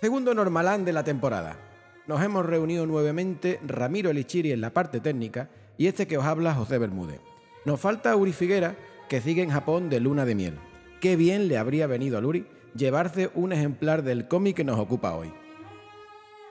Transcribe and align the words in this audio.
Segundo 0.00 0.34
normalán 0.34 0.84
de 0.84 0.92
la 0.92 1.04
temporada. 1.04 1.56
Nos 2.06 2.22
hemos 2.22 2.44
reunido 2.44 2.84
nuevamente 2.84 3.58
Ramiro 3.66 4.10
Elichiri 4.10 4.52
en 4.52 4.60
la 4.60 4.68
parte 4.68 5.00
técnica 5.00 5.48
y 5.78 5.86
este 5.86 6.06
que 6.06 6.18
os 6.18 6.24
habla 6.26 6.54
José 6.54 6.76
Bermúdez. 6.76 7.20
Nos 7.64 7.80
falta 7.80 8.14
Uri 8.14 8.34
Figuera, 8.34 8.76
que 9.08 9.22
sigue 9.22 9.42
en 9.42 9.48
Japón 9.48 9.88
de 9.88 10.00
luna 10.00 10.26
de 10.26 10.34
miel. 10.34 10.58
Qué 11.00 11.16
bien 11.16 11.48
le 11.48 11.56
habría 11.56 11.86
venido 11.86 12.18
a 12.18 12.20
Uri 12.20 12.46
llevarse 12.74 13.30
un 13.34 13.54
ejemplar 13.54 14.02
del 14.02 14.28
cómic 14.28 14.56
que 14.56 14.64
nos 14.64 14.78
ocupa 14.78 15.14
hoy. 15.14 15.32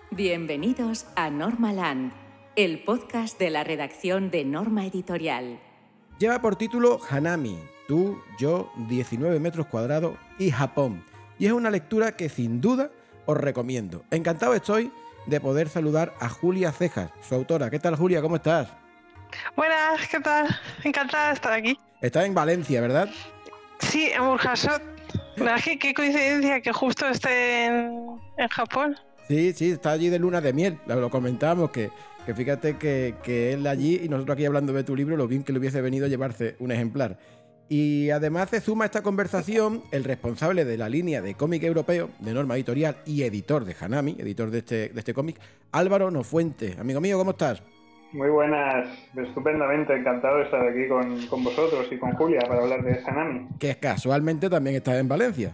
Bienvenidos 0.09 1.05
a 1.15 1.29
Normaland, 1.29 2.13
el 2.55 2.83
podcast 2.83 3.37
de 3.37 3.51
la 3.51 3.63
redacción 3.63 4.31
de 4.31 4.43
Norma 4.43 4.87
Editorial. 4.87 5.59
Lleva 6.17 6.41
por 6.41 6.55
título 6.55 6.99
Hanami, 7.11 7.59
tú, 7.87 8.17
yo, 8.39 8.71
19 8.89 9.39
metros 9.39 9.67
cuadrados 9.67 10.17
y 10.39 10.49
Japón. 10.49 11.03
Y 11.37 11.45
es 11.45 11.51
una 11.51 11.69
lectura 11.69 12.15
que 12.15 12.27
sin 12.29 12.59
duda 12.59 12.89
os 13.25 13.37
recomiendo. 13.37 14.03
Encantado 14.11 14.53
estoy 14.53 14.91
de 15.25 15.39
poder 15.39 15.69
saludar 15.69 16.13
a 16.19 16.29
Julia 16.29 16.71
Cejas, 16.71 17.09
su 17.27 17.35
autora. 17.35 17.69
¿Qué 17.69 17.79
tal, 17.79 17.95
Julia? 17.95 18.21
¿Cómo 18.21 18.35
estás? 18.35 18.67
Buenas, 19.55 20.07
¿qué 20.07 20.19
tal? 20.19 20.47
Encantada 20.83 21.29
de 21.29 21.33
estar 21.33 21.53
aquí. 21.53 21.79
Estás 22.01 22.25
en 22.25 22.33
Valencia, 22.33 22.81
¿verdad? 22.81 23.09
Sí, 23.79 24.09
en 24.13 24.23
Burjasot. 24.23 24.81
¿Verdad 25.37 25.61
que 25.63 25.77
qué 25.77 25.93
coincidencia 25.93 26.61
que 26.61 26.71
justo 26.71 27.07
esté 27.07 27.65
en, 27.65 28.19
en 28.37 28.47
Japón? 28.49 28.95
Sí, 29.27 29.53
sí, 29.53 29.71
está 29.71 29.91
allí 29.91 30.09
de 30.09 30.19
luna 30.19 30.41
de 30.41 30.53
miel. 30.53 30.79
Lo, 30.85 30.99
lo 30.99 31.09
comentábamos 31.09 31.71
que, 31.71 31.89
que 32.25 32.33
fíjate 32.33 32.77
que, 32.77 33.15
que, 33.23 33.53
él 33.53 33.65
allí 33.67 34.01
y 34.03 34.09
nosotros 34.09 34.35
aquí 34.35 34.45
hablando 34.45 34.71
de 34.73 34.83
tu 34.83 34.95
libro, 34.95 35.17
lo 35.17 35.27
bien 35.27 35.43
que 35.43 35.51
le 35.51 35.59
hubiese 35.59 35.81
venido 35.81 36.05
a 36.05 36.09
llevarse 36.09 36.55
un 36.59 36.71
ejemplar. 36.71 37.17
Y 37.67 38.11
además 38.11 38.49
se 38.49 38.61
suma 38.61 38.85
a 38.85 38.87
esta 38.87 39.01
conversación 39.01 39.81
el 39.91 40.03
responsable 40.03 40.65
de 40.65 40.77
la 40.77 40.87
línea 40.87 41.21
de 41.21 41.33
cómic 41.33 41.63
europeo, 41.63 42.09
de 42.19 42.33
norma 42.33 42.55
editorial 42.55 42.97
y 43.05 43.23
editor 43.23 43.65
de 43.65 43.75
Hanami, 43.79 44.15
editor 44.19 44.51
de 44.51 44.59
este, 44.59 44.89
de 44.89 44.99
este 44.99 45.13
cómic, 45.13 45.39
Álvaro 45.71 46.11
Nofuente. 46.11 46.75
Amigo 46.79 47.01
mío, 47.01 47.17
¿cómo 47.17 47.31
estás? 47.31 47.63
Muy 48.11 48.29
buenas, 48.29 48.87
estupendamente 49.17 49.93
encantado 49.93 50.37
de 50.37 50.43
estar 50.43 50.65
aquí 50.65 50.87
con, 50.87 51.25
con 51.27 51.43
vosotros 51.43 51.87
y 51.91 51.97
con 51.97 52.11
Julia 52.13 52.39
para 52.47 52.61
hablar 52.61 52.83
de 52.83 52.99
Hanami. 53.05 53.47
Que 53.59 53.75
casualmente 53.77 54.49
también 54.49 54.75
estás 54.75 54.95
en 54.95 55.07
Valencia. 55.07 55.51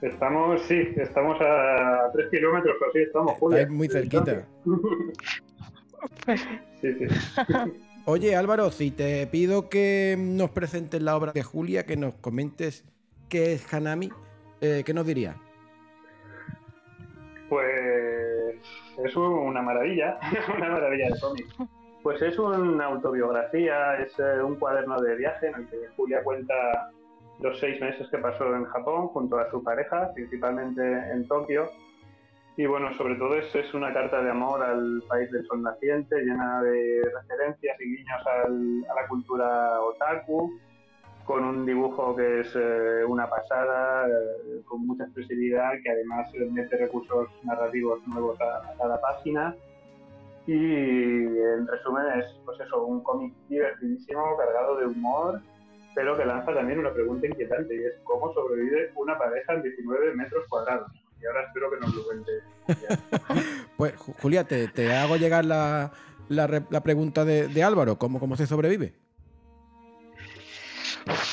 Estamos, 0.00 0.62
sí, 0.62 0.88
estamos 0.96 1.38
a 1.40 2.10
tres 2.12 2.30
kilómetros, 2.30 2.74
pero 2.80 2.92
sí, 2.92 2.98
estamos, 3.00 3.32
Julia. 3.38 3.60
Estás 3.60 3.74
muy 3.74 3.88
cerquita. 3.88 4.44
sí, 6.80 6.92
sí. 6.98 7.06
Oye 8.06 8.36
Álvaro, 8.36 8.70
si 8.70 8.90
te 8.90 9.26
pido 9.26 9.70
que 9.70 10.14
nos 10.18 10.50
presentes 10.50 11.00
la 11.00 11.16
obra 11.16 11.32
de 11.32 11.42
Julia, 11.42 11.86
que 11.86 11.96
nos 11.96 12.14
comentes 12.16 12.84
qué 13.30 13.54
es 13.54 13.72
Hanami, 13.72 14.10
eh, 14.60 14.82
¿qué 14.84 14.92
nos 14.92 15.06
dirías? 15.06 15.36
Pues 17.48 18.56
es 19.02 19.16
una 19.16 19.62
maravilla, 19.62 20.18
una 20.54 20.68
maravilla 20.68 21.14
de 21.14 21.18
cómic. 21.18 21.46
Pues 22.02 22.20
es 22.20 22.38
una 22.38 22.84
autobiografía, 22.84 23.96
es 23.96 24.12
eh, 24.18 24.42
un 24.42 24.56
cuaderno 24.56 25.00
de 25.00 25.16
viaje 25.16 25.46
en 25.46 25.54
el 25.54 25.68
que 25.70 25.88
Julia 25.96 26.22
cuenta 26.22 26.54
los 27.40 27.58
seis 27.58 27.80
meses 27.80 28.06
que 28.10 28.18
pasó 28.18 28.54
en 28.54 28.66
Japón 28.66 29.08
junto 29.08 29.38
a 29.38 29.50
su 29.50 29.64
pareja, 29.64 30.12
principalmente 30.12 30.82
en 30.82 31.26
Tokio, 31.26 31.70
y 32.56 32.66
bueno, 32.66 32.94
sobre 32.96 33.16
todo 33.16 33.34
es, 33.34 33.52
es, 33.54 33.74
una 33.74 33.92
carta 33.92 34.22
de 34.22 34.30
amor 34.30 34.62
al 34.62 35.02
país 35.08 35.30
del 35.32 35.44
sol 35.46 35.62
naciente, 35.62 36.20
llena 36.20 36.62
de 36.62 37.02
referencias 37.12 37.80
y 37.80 37.96
guiños 37.96 38.26
a 38.26 38.48
la 38.94 39.08
cultura 39.08 39.80
otaku, 39.80 40.52
con 41.24 41.42
un 41.42 41.66
dibujo 41.66 42.14
que 42.14 42.40
es 42.40 42.52
eh, 42.54 43.04
una 43.08 43.28
pasada, 43.28 44.06
eh, 44.06 44.62
con 44.66 44.86
mucha 44.86 45.02
expresividad, 45.02 45.72
que 45.82 45.90
además 45.90 46.30
mete 46.52 46.76
recursos 46.76 47.28
narrativos 47.42 48.06
nuevos 48.06 48.40
a, 48.40 48.70
a, 48.70 48.76
cada 48.78 49.00
página. 49.00 49.56
Y 50.46 50.52
en 50.54 51.66
resumen 51.66 52.20
es 52.20 52.26
pues 52.44 52.60
eso, 52.60 52.84
un 52.84 53.02
cómic 53.02 53.34
divertidísimo, 53.48 54.36
cargado 54.36 54.76
de 54.76 54.86
humor, 54.86 55.40
pero 55.94 56.16
que 56.16 56.24
lanza 56.24 56.54
también 56.54 56.78
una 56.78 56.92
pregunta 56.92 57.26
inquietante, 57.26 57.74
y 57.74 57.84
es 57.84 57.94
cómo 58.04 58.32
sobrevive 58.32 58.92
una 58.94 59.18
pareja 59.18 59.54
en 59.54 59.62
19 59.62 60.14
metros 60.14 60.44
cuadrados 60.48 60.92
y 61.24 61.26
ahora 61.26 61.46
espero 61.46 61.70
que 61.70 61.80
nos 61.80 61.94
lo 61.94 62.04
cuente. 62.04 62.32
pues 63.76 63.94
Julia, 63.96 64.44
te, 64.44 64.68
te, 64.68 64.94
hago 64.94 65.16
llegar 65.16 65.44
la, 65.44 65.92
la, 66.28 66.66
la 66.68 66.82
pregunta 66.82 67.24
de, 67.24 67.48
de, 67.48 67.62
Álvaro, 67.62 67.98
¿cómo, 67.98 68.20
¿cómo 68.20 68.36
se 68.36 68.46
sobrevive? 68.46 68.94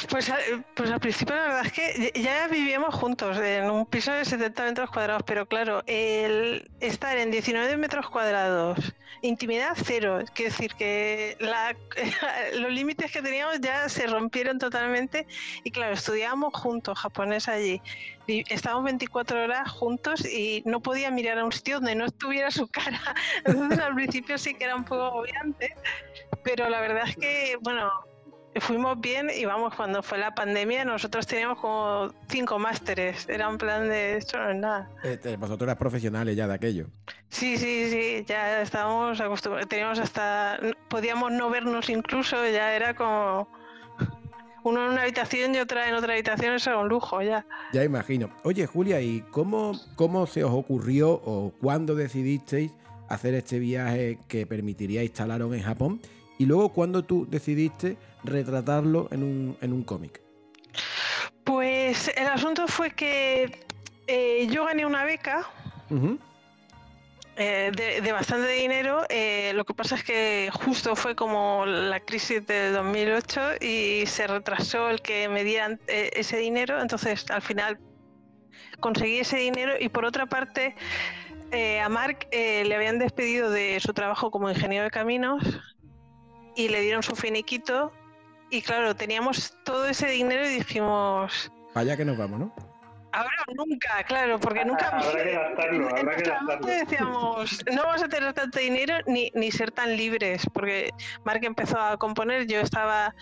Pues, 0.09 0.31
pues 0.75 0.91
al 0.91 0.99
principio 0.99 1.33
la 1.35 1.43
verdad 1.43 1.65
es 1.65 1.71
que 1.71 2.11
ya 2.21 2.47
vivíamos 2.47 2.93
juntos 2.93 3.37
en 3.37 3.69
un 3.69 3.85
piso 3.85 4.11
de 4.11 4.25
70 4.25 4.65
metros 4.65 4.89
cuadrados, 4.89 5.23
pero 5.25 5.45
claro, 5.45 5.81
el 5.87 6.69
estar 6.81 7.17
en 7.17 7.31
19 7.31 7.77
metros 7.77 8.09
cuadrados, 8.09 8.93
intimidad 9.21 9.77
cero, 9.81 10.19
es 10.19 10.33
decir 10.33 10.73
que 10.75 11.37
la, 11.39 11.73
los 12.59 12.71
límites 12.71 13.11
que 13.13 13.21
teníamos 13.21 13.61
ya 13.61 13.87
se 13.87 14.07
rompieron 14.07 14.59
totalmente 14.59 15.25
y 15.63 15.71
claro, 15.71 15.93
estudiábamos 15.93 16.53
juntos 16.53 16.99
japonés 16.99 17.47
allí, 17.47 17.81
estábamos 18.27 18.83
24 18.85 19.41
horas 19.41 19.71
juntos 19.71 20.25
y 20.25 20.63
no 20.65 20.81
podía 20.81 21.11
mirar 21.11 21.39
a 21.39 21.45
un 21.45 21.51
sitio 21.53 21.75
donde 21.75 21.95
no 21.95 22.05
estuviera 22.05 22.51
su 22.51 22.67
cara, 22.67 23.01
entonces 23.45 23.79
al 23.79 23.95
principio 23.95 24.37
sí 24.37 24.53
que 24.53 24.65
era 24.65 24.75
un 24.75 24.83
poco 24.83 25.03
agobiante, 25.03 25.75
pero 26.43 26.67
la 26.67 26.81
verdad 26.81 27.07
es 27.07 27.15
que, 27.15 27.57
bueno, 27.61 27.89
fuimos 28.59 28.99
bien 28.99 29.29
y 29.35 29.45
vamos, 29.45 29.73
cuando 29.75 30.03
fue 30.03 30.17
la 30.17 30.35
pandemia 30.35 30.83
nosotros 30.83 31.25
teníamos 31.25 31.59
como 31.59 32.13
cinco 32.27 32.59
másteres, 32.59 33.27
era 33.29 33.47
un 33.47 33.57
plan 33.57 33.87
de 33.87 34.17
esto 34.17 34.37
no 34.37 34.49
es 34.49 34.57
nada. 34.57 34.89
Eh, 35.03 35.37
vosotros 35.39 35.67
eras 35.67 35.77
profesionales 35.77 36.35
ya 36.35 36.47
de 36.47 36.53
aquello. 36.53 36.87
Sí, 37.29 37.57
sí, 37.57 37.89
sí, 37.89 38.25
ya 38.27 38.61
estábamos 38.61 39.21
acostumbrados, 39.21 39.69
teníamos 39.69 39.99
hasta, 39.99 40.59
podíamos 40.89 41.31
no 41.31 41.49
vernos 41.49 41.89
incluso, 41.89 42.35
ya 42.49 42.75
era 42.75 42.93
como 42.93 43.47
uno 44.63 44.85
en 44.85 44.91
una 44.91 45.03
habitación 45.03 45.55
y 45.55 45.59
otra 45.59 45.87
en 45.87 45.95
otra 45.95 46.13
habitación, 46.13 46.53
eso 46.55 46.71
era 46.71 46.79
un 46.79 46.89
lujo 46.89 47.21
ya. 47.21 47.45
Ya 47.73 47.83
imagino. 47.83 48.29
Oye 48.43 48.67
Julia, 48.67 49.01
¿y 49.01 49.21
cómo, 49.31 49.79
cómo 49.95 50.27
se 50.27 50.43
os 50.43 50.51
ocurrió 50.51 51.11
o 51.11 51.53
cuándo 51.61 51.95
decidisteis 51.95 52.71
hacer 53.07 53.33
este 53.33 53.59
viaje 53.59 54.19
que 54.27 54.45
permitiría 54.45 55.03
instalaros 55.03 55.53
en 55.55 55.63
Japón? 55.63 56.01
Y 56.37 56.47
luego, 56.47 56.69
¿cuándo 56.69 57.03
tú 57.03 57.27
decidiste 57.29 57.97
retratarlo 58.23 59.07
en 59.11 59.23
un, 59.23 59.57
en 59.61 59.73
un 59.73 59.83
cómic? 59.83 60.21
Pues 61.43 62.11
el 62.15 62.27
asunto 62.27 62.67
fue 62.67 62.91
que 62.91 63.65
eh, 64.07 64.47
yo 64.49 64.65
gané 64.65 64.85
una 64.85 65.03
beca 65.03 65.45
uh 65.89 65.95
-huh. 65.95 66.19
eh, 67.35 67.71
de, 67.75 68.01
de, 68.01 68.11
bastante 68.11 68.51
dinero. 68.51 69.03
Eh, 69.09 69.51
lo 69.55 69.65
que 69.65 69.73
pasa 69.73 69.95
es 69.95 70.03
que 70.03 70.49
justo 70.53 70.95
fue 70.95 71.15
como 71.15 71.65
la 71.65 71.99
crisis 71.99 72.45
de 72.45 72.71
2008 72.71 73.41
y 73.61 74.05
se 74.05 74.27
retrasó 74.27 74.89
el 74.89 75.01
que 75.01 75.27
me 75.29 75.43
dieran 75.43 75.79
ese 75.87 76.37
dinero. 76.37 76.79
Entonces, 76.81 77.29
al 77.31 77.41
final 77.41 77.79
conseguí 78.79 79.19
ese 79.19 79.37
dinero 79.37 79.73
y 79.79 79.89
por 79.89 80.05
otra 80.05 80.25
parte... 80.25 80.75
a 81.83 81.89
Mark 81.89 82.29
le 82.31 82.73
habían 82.73 82.97
despedido 82.97 83.49
de 83.49 83.77
su 83.81 83.91
trabajo 83.93 84.31
como 84.31 84.49
ingeniero 84.49 84.85
de 84.85 84.91
caminos 84.91 85.43
y 86.55 86.69
le 86.69 86.79
dieron 86.79 87.03
su 87.03 87.13
finiquito 87.13 87.91
y 88.51 88.61
claro, 88.61 88.95
teníamos 88.95 89.57
todo 89.63 89.87
ese 89.87 90.07
dinero 90.07 90.45
y 90.45 90.55
dijimos... 90.55 91.51
Allá 91.73 91.95
que 91.95 92.05
nos 92.05 92.17
vamos, 92.17 92.39
¿no? 92.39 92.55
Ahora 93.13 93.31
o 93.47 93.65
nunca, 93.65 94.03
claro, 94.03 94.39
porque 94.39 94.63
nunca... 94.63 94.87
Habrá 94.89 95.23
que 95.23 95.31
gastarlo, 95.35 95.89
habrá 95.89 96.15
que 96.15 96.29
gastarlo. 96.29 96.67
decíamos, 96.67 97.65
no 97.73 97.83
vamos 97.83 98.03
a 98.03 98.07
tener 98.07 98.33
tanto 98.33 98.59
dinero 98.59 98.95
ni, 99.07 99.31
ni 99.35 99.51
ser 99.51 99.71
tan 99.71 99.97
libres, 99.97 100.45
porque 100.53 100.91
Mark 101.23 101.43
empezó 101.43 101.79
a 101.79 101.97
componer, 101.97 102.45
yo 102.47 102.59
estaba 102.59 103.15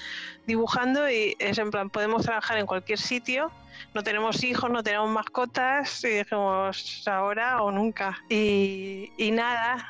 dibujando 0.45 1.09
y 1.09 1.35
es 1.39 1.57
en 1.57 1.71
plan, 1.71 1.89
podemos 1.89 2.23
trabajar 2.23 2.57
en 2.57 2.65
cualquier 2.65 2.99
sitio, 2.99 3.51
no 3.93 4.03
tenemos 4.03 4.43
hijos, 4.43 4.69
no 4.69 4.83
tenemos 4.83 5.09
mascotas, 5.09 6.03
y 6.03 6.09
dijimos, 6.09 7.07
ahora 7.07 7.61
o 7.61 7.71
nunca. 7.71 8.17
Y, 8.29 9.11
y 9.17 9.31
nada, 9.31 9.87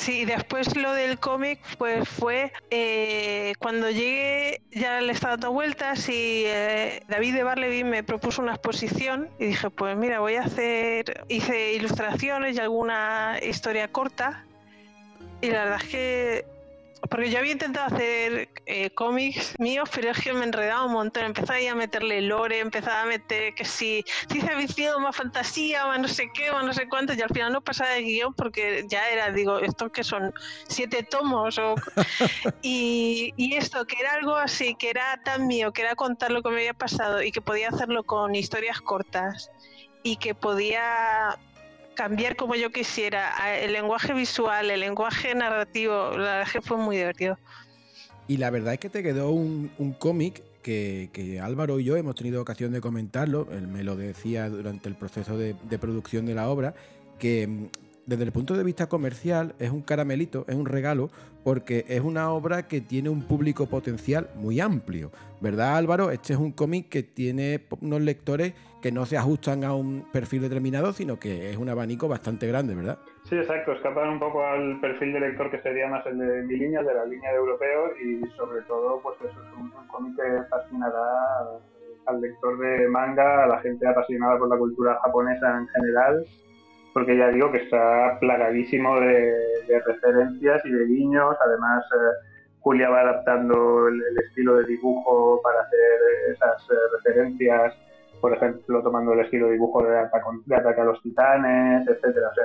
Sí, 0.00 0.24
después 0.24 0.74
lo 0.76 0.94
del 0.94 1.18
cómic 1.18 1.60
pues 1.76 2.08
fue 2.08 2.54
eh, 2.70 3.52
cuando 3.58 3.90
llegué, 3.90 4.62
ya 4.70 5.02
le 5.02 5.12
estaba 5.12 5.32
dando 5.32 5.52
vueltas 5.52 6.08
y 6.08 6.44
eh, 6.46 7.02
David 7.06 7.34
de 7.34 7.42
Barleby 7.42 7.84
me 7.84 8.02
propuso 8.02 8.40
una 8.40 8.52
exposición 8.52 9.28
y 9.38 9.44
dije, 9.48 9.68
pues 9.68 9.98
mira, 9.98 10.20
voy 10.20 10.36
a 10.36 10.44
hacer, 10.44 11.26
hice 11.28 11.74
ilustraciones 11.74 12.56
y 12.56 12.60
alguna 12.60 13.40
historia 13.42 13.92
corta. 13.92 14.46
Y 15.42 15.50
la 15.50 15.64
verdad 15.64 15.80
es 15.82 15.88
que 15.90 16.46
porque 17.08 17.30
yo 17.30 17.38
había 17.38 17.52
intentado 17.52 17.94
hacer 17.94 18.50
eh, 18.66 18.90
cómics 18.90 19.58
míos, 19.58 19.88
pero 19.94 20.10
es 20.10 20.20
que 20.20 20.32
me 20.32 20.44
enredaba 20.44 20.84
un 20.84 20.92
montón. 20.92 21.24
Empezaba 21.24 21.58
a 21.58 21.74
meterle 21.74 22.20
lore, 22.20 22.58
empezaba 22.58 23.02
a 23.02 23.06
meter 23.06 23.54
que 23.54 23.64
si 23.64 24.04
ciencia 24.30 24.56
ficción, 24.58 25.02
más 25.02 25.16
fantasía, 25.16 25.86
más 25.86 26.00
no 26.00 26.08
sé 26.08 26.30
qué, 26.34 26.52
más 26.52 26.64
no 26.64 26.72
sé 26.72 26.88
cuánto, 26.88 27.14
y 27.14 27.20
al 27.20 27.30
final 27.30 27.52
no 27.52 27.60
pasaba 27.60 27.90
de 27.90 28.02
guion 28.02 28.34
porque 28.34 28.84
ya 28.88 29.08
era, 29.08 29.30
digo, 29.30 29.58
esto 29.58 29.90
que 29.90 30.04
son 30.04 30.32
siete 30.68 31.02
tomos. 31.02 31.58
O... 31.58 31.74
y, 32.62 33.32
y 33.36 33.54
esto, 33.54 33.86
que 33.86 33.96
era 34.00 34.14
algo 34.14 34.36
así, 34.36 34.74
que 34.74 34.90
era 34.90 35.20
tan 35.24 35.46
mío, 35.46 35.72
que 35.72 35.82
era 35.82 35.94
contar 35.94 36.30
lo 36.30 36.42
que 36.42 36.50
me 36.50 36.56
había 36.56 36.74
pasado 36.74 37.22
y 37.22 37.32
que 37.32 37.40
podía 37.40 37.68
hacerlo 37.68 38.04
con 38.04 38.34
historias 38.34 38.80
cortas 38.80 39.50
y 40.02 40.16
que 40.16 40.34
podía 40.34 41.38
cambiar 42.00 42.34
como 42.34 42.54
yo 42.54 42.70
quisiera. 42.70 43.34
El 43.58 43.74
lenguaje 43.74 44.14
visual, 44.14 44.70
el 44.70 44.80
lenguaje 44.80 45.34
narrativo, 45.34 46.16
la 46.16 46.38
verdad 46.38 46.48
que 46.50 46.62
fue 46.62 46.78
muy 46.78 46.96
divertido. 46.96 47.36
Y 48.26 48.38
la 48.38 48.48
verdad 48.48 48.72
es 48.72 48.80
que 48.80 48.88
te 48.88 49.02
quedó 49.02 49.30
un, 49.32 49.70
cómic 49.98 50.42
que, 50.62 51.40
Álvaro 51.42 51.78
y 51.78 51.84
yo 51.84 51.96
hemos 51.96 52.14
tenido 52.14 52.40
ocasión 52.40 52.72
de 52.72 52.80
comentarlo, 52.80 53.48
él 53.52 53.66
me 53.68 53.84
lo 53.84 53.96
decía 53.96 54.48
durante 54.48 54.88
el 54.88 54.94
proceso 54.94 55.36
de, 55.36 55.54
de 55.68 55.78
producción 55.78 56.24
de 56.24 56.34
la 56.34 56.48
obra, 56.48 56.74
que 57.18 57.68
desde 58.06 58.24
el 58.24 58.32
punto 58.32 58.56
de 58.56 58.64
vista 58.64 58.88
comercial 58.88 59.54
es 59.58 59.70
un 59.70 59.82
caramelito, 59.82 60.44
es 60.48 60.54
un 60.54 60.66
regalo, 60.66 61.10
porque 61.44 61.84
es 61.88 62.00
una 62.00 62.30
obra 62.30 62.66
que 62.66 62.80
tiene 62.80 63.08
un 63.08 63.22
público 63.22 63.66
potencial 63.66 64.28
muy 64.34 64.60
amplio. 64.60 65.10
¿Verdad 65.40 65.76
Álvaro? 65.76 66.10
Este 66.10 66.32
es 66.32 66.38
un 66.38 66.52
cómic 66.52 66.88
que 66.88 67.02
tiene 67.02 67.66
unos 67.80 68.00
lectores 68.00 68.54
que 68.82 68.92
no 68.92 69.06
se 69.06 69.16
ajustan 69.16 69.64
a 69.64 69.74
un 69.74 70.06
perfil 70.12 70.42
determinado, 70.42 70.92
sino 70.92 71.18
que 71.18 71.50
es 71.50 71.56
un 71.56 71.68
abanico 71.68 72.08
bastante 72.08 72.46
grande, 72.46 72.74
¿verdad? 72.74 72.98
Sí, 73.24 73.36
exacto. 73.36 73.72
Escapan 73.72 74.08
un 74.08 74.18
poco 74.18 74.44
al 74.44 74.80
perfil 74.80 75.12
de 75.12 75.20
lector 75.20 75.50
que 75.50 75.60
sería 75.60 75.86
más 75.88 76.04
el 76.06 76.18
de 76.18 76.42
mi 76.42 76.56
línea, 76.56 76.82
de 76.82 76.94
la 76.94 77.04
línea 77.04 77.30
de 77.30 77.36
europeo, 77.36 77.92
y 78.02 78.26
sobre 78.36 78.62
todo, 78.62 79.00
pues 79.02 79.16
eso 79.20 79.40
es 79.40 79.58
un, 79.58 79.70
cómic 79.88 80.16
que 80.16 80.42
fascinará 80.48 81.60
al 82.06 82.20
lector 82.20 82.58
de 82.58 82.88
manga, 82.88 83.44
a 83.44 83.46
la 83.46 83.60
gente 83.60 83.86
apasionada 83.86 84.38
por 84.38 84.48
la 84.48 84.56
cultura 84.56 84.98
japonesa 85.04 85.58
en 85.58 85.68
general 85.68 86.26
porque 86.92 87.16
ya 87.16 87.28
digo 87.28 87.52
que 87.52 87.58
está 87.58 88.18
plagadísimo 88.20 88.98
de, 89.00 89.82
referencias 89.86 90.64
y 90.64 90.70
de 90.70 90.86
guiños. 90.86 91.36
Además, 91.44 91.84
eh, 91.92 92.26
Julia 92.60 92.90
va 92.90 93.00
adaptando 93.00 93.88
el, 93.88 94.00
estilo 94.26 94.56
de 94.56 94.64
dibujo 94.64 95.40
para 95.42 95.60
hacer 95.60 96.32
esas 96.32 96.62
eh, 96.70 96.74
referencias, 96.96 97.74
por 98.20 98.34
ejemplo, 98.34 98.82
tomando 98.82 99.12
el 99.12 99.20
estilo 99.20 99.46
de 99.46 99.52
dibujo 99.52 99.82
de, 99.84 99.98
Ataque 99.98 100.80
a 100.80 100.84
los 100.84 101.00
Titanes, 101.02 101.88
etcétera. 101.88 102.28
O 102.28 102.34
sea, 102.34 102.44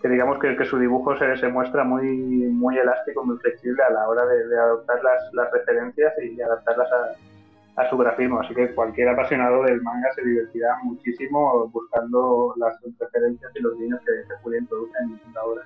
que, 0.00 0.08
digamos 0.08 0.38
que, 0.38 0.56
que, 0.56 0.64
su 0.64 0.78
dibujo 0.78 1.16
se, 1.16 1.36
se, 1.36 1.48
muestra 1.48 1.84
muy, 1.84 2.06
muy 2.06 2.76
elástico, 2.78 3.24
muy 3.24 3.36
flexible 3.38 3.82
a 3.84 3.90
la 3.90 4.08
hora 4.08 4.26
de, 4.26 4.58
adoptar 4.58 5.02
las, 5.04 5.32
las 5.32 5.52
referencias 5.52 6.12
y 6.22 6.40
adaptarlas 6.40 6.90
a, 6.90 7.31
a 7.76 7.88
su 7.88 7.96
grafismo. 7.96 8.40
Así 8.40 8.54
que 8.54 8.74
cualquier 8.74 9.08
apasionado 9.08 9.62
del 9.64 9.80
manga 9.82 10.08
se 10.14 10.22
divertirá 10.22 10.78
muchísimo 10.82 11.68
buscando 11.68 12.54
las 12.56 12.74
referencias 12.98 13.50
y 13.54 13.60
los 13.60 13.78
guiños 13.78 14.00
que, 14.00 14.34
Julia 14.42 14.60
introduce 14.60 14.92
en 14.98 15.32
la 15.32 15.42
obra. 15.44 15.62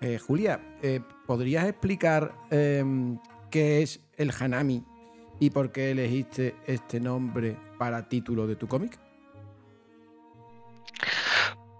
Eh, 0.00 0.18
Julia, 0.18 0.60
eh, 0.82 1.00
¿podrías 1.26 1.66
explicar 1.66 2.32
em, 2.50 3.18
qué 3.50 3.82
es 3.82 4.00
el 4.16 4.32
Hanami 4.38 4.84
y 5.40 5.50
por 5.50 5.72
qué 5.72 5.90
elegiste 5.90 6.54
este 6.66 7.00
nombre 7.00 7.56
para 7.78 8.08
título 8.08 8.46
de 8.46 8.54
tu 8.54 8.68
cómic? 8.68 8.98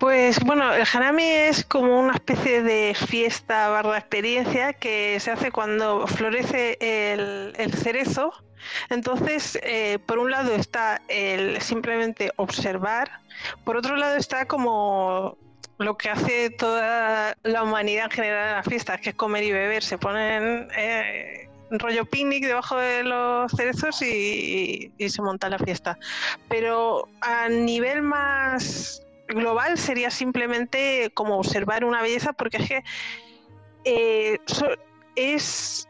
Pues 0.00 0.40
bueno, 0.44 0.72
el 0.74 0.84
Hanami 0.92 1.24
es 1.24 1.64
como 1.64 1.98
una 1.98 2.14
especie 2.14 2.62
de 2.62 2.94
fiesta 2.94 3.68
barra 3.68 3.98
experiencia 3.98 4.72
que 4.72 5.18
se 5.20 5.32
hace 5.32 5.50
cuando 5.50 6.06
florece 6.06 6.76
el, 6.80 7.52
el 7.56 7.72
cerezo 7.72 8.32
entonces, 8.90 9.58
eh, 9.62 9.98
por 10.04 10.18
un 10.18 10.30
lado 10.30 10.54
está 10.54 11.00
el 11.08 11.60
simplemente 11.60 12.32
observar, 12.36 13.10
por 13.64 13.76
otro 13.76 13.96
lado 13.96 14.16
está 14.16 14.46
como 14.46 15.36
lo 15.78 15.96
que 15.96 16.10
hace 16.10 16.50
toda 16.50 17.36
la 17.44 17.62
humanidad 17.62 18.06
en 18.06 18.10
general 18.10 18.48
en 18.48 18.54
las 18.56 18.66
fiestas, 18.66 19.00
que 19.00 19.10
es 19.10 19.14
comer 19.14 19.44
y 19.44 19.52
beber. 19.52 19.82
Se 19.82 19.96
ponen 19.96 20.68
eh, 20.76 21.48
rollo 21.70 22.04
picnic 22.04 22.44
debajo 22.44 22.76
de 22.76 23.04
los 23.04 23.52
cerezos 23.52 24.02
y, 24.02 24.92
se 24.98 25.22
monta 25.22 25.48
la 25.48 25.58
fiesta. 25.58 25.98
Pero 26.48 27.08
a 27.20 27.48
nivel 27.48 28.02
más 28.02 29.02
global 29.28 29.78
sería 29.78 30.10
simplemente 30.10 31.10
como 31.14 31.38
observar 31.38 31.84
una 31.84 32.02
belleza, 32.02 32.32
porque 32.32 32.56
es 32.56 32.68
que 32.68 32.82
eh, 33.84 34.38
es, 35.14 35.88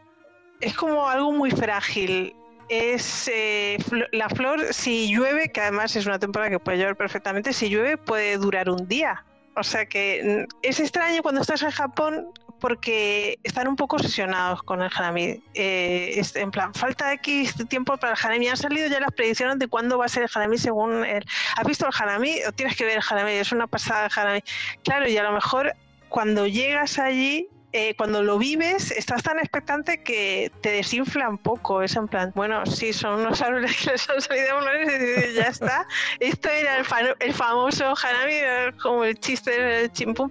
es 0.61 0.75
como 0.75 1.09
algo 1.09 1.32
muy 1.32 1.50
frágil 1.50 2.35
es 2.69 3.31
eh, 3.32 3.79
la 4.12 4.29
flor, 4.29 4.73
si 4.73 5.12
llueve, 5.12 5.50
que 5.50 5.61
además 5.61 5.97
es 5.97 6.06
una 6.06 6.19
temporada 6.19 6.50
que 6.50 6.59
puede 6.59 6.79
llover 6.79 6.97
perfectamente, 6.97 7.53
si 7.53 7.69
llueve 7.69 7.97
puede 7.97 8.37
durar 8.38 8.70
un 8.70 8.87
día. 8.88 9.25
O 9.56 9.62
sea 9.65 9.87
que 9.87 10.47
mm, 10.47 10.56
es 10.62 10.81
extraño 10.81 11.23
cuando 11.23 11.41
estás 11.41 11.62
en 11.62 11.70
Japón 11.70 12.29
porque 12.61 13.38
están 13.43 13.69
un 13.69 13.76
poco 13.76 13.97
obsesionados 13.97 14.62
con 14.62 14.82
el 14.82 14.91
hanami. 14.94 15.43
Eh, 15.55 16.23
en 16.35 16.50
plan, 16.50 16.75
falta 16.75 17.12
X 17.15 17.55
tiempo 17.69 17.97
para 17.97 18.15
el 18.15 18.19
hanami. 18.23 18.49
Han 18.49 18.56
salido 18.56 18.88
ya 18.88 19.00
las 19.00 19.12
predicciones 19.12 19.59
de 19.59 19.69
cuándo 19.69 19.99
va 19.99 20.06
a 20.06 20.09
ser 20.09 20.25
el 20.25 20.31
hanami 20.35 20.59
según 20.59 21.05
el... 21.05 21.25
¿Has 21.56 21.67
visto 21.67 21.87
el 21.87 21.93
hanami? 21.97 22.41
O 22.49 22.53
tienes 22.53 22.76
que 22.76 22.85
ver 22.85 22.99
el 22.99 23.03
hanami, 23.09 23.32
es 23.32 23.53
una 23.53 23.67
pasada 23.67 24.06
el 24.06 24.12
hanami. 24.15 24.41
Claro, 24.82 25.09
y 25.09 25.17
a 25.17 25.23
lo 25.23 25.32
mejor 25.32 25.73
cuando 26.09 26.47
llegas 26.47 26.99
allí 26.99 27.49
eh, 27.73 27.94
cuando 27.97 28.23
lo 28.23 28.38
vives, 28.38 28.91
estás 28.93 29.23
tan 29.23 29.38
expectante 29.38 30.03
que 30.03 30.50
te 30.62 30.70
desinfla 30.70 31.29
un 31.29 31.38
poco. 31.38 31.82
Es 31.82 31.97
en 31.97 32.09
plan, 32.09 32.32
bueno, 32.35 32.65
sí, 32.65 32.93
son 32.93 33.20
unos 33.20 33.43
árboles 33.43 33.76
que 33.76 33.91
les 33.91 34.09
han 34.09 34.20
salido 34.20 34.61
flores 34.61 35.31
y 35.31 35.35
ya 35.35 35.49
está. 35.49 35.87
Esto 36.19 36.49
era 36.49 36.79
el, 36.79 36.87
el 37.20 37.35
famoso 37.35 37.94
Hanami, 38.03 38.73
como 38.81 39.05
el 39.05 39.19
chiste 39.20 39.50
del 39.50 39.93
chimpum. 39.93 40.31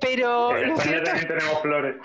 Pero. 0.00 0.56
En 0.56 0.70
España 0.70 1.02
también 1.02 1.28
tenemos 1.28 1.62
flores. 1.62 1.96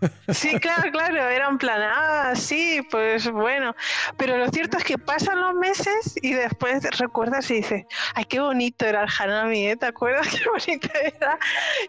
Sí, 0.28 0.60
claro, 0.60 0.92
claro, 0.92 1.28
era 1.28 1.48
en 1.48 1.58
plan, 1.58 1.80
ah, 1.82 2.32
sí, 2.36 2.80
pues 2.90 3.28
bueno. 3.30 3.74
Pero 4.16 4.36
lo 4.36 4.48
cierto 4.50 4.76
es 4.76 4.84
que 4.84 4.98
pasan 4.98 5.40
los 5.40 5.54
meses 5.54 6.14
y 6.22 6.34
después 6.34 6.84
recuerdas 6.98 7.50
y 7.50 7.54
dices, 7.54 7.84
ay, 8.14 8.24
qué 8.26 8.38
bonito 8.38 8.86
era 8.86 9.02
el 9.02 9.08
Hanami, 9.18 9.68
¿eh? 9.68 9.76
¿te 9.76 9.86
acuerdas 9.86 10.28
qué 10.30 10.48
bonito 10.48 10.88
era? 11.02 11.38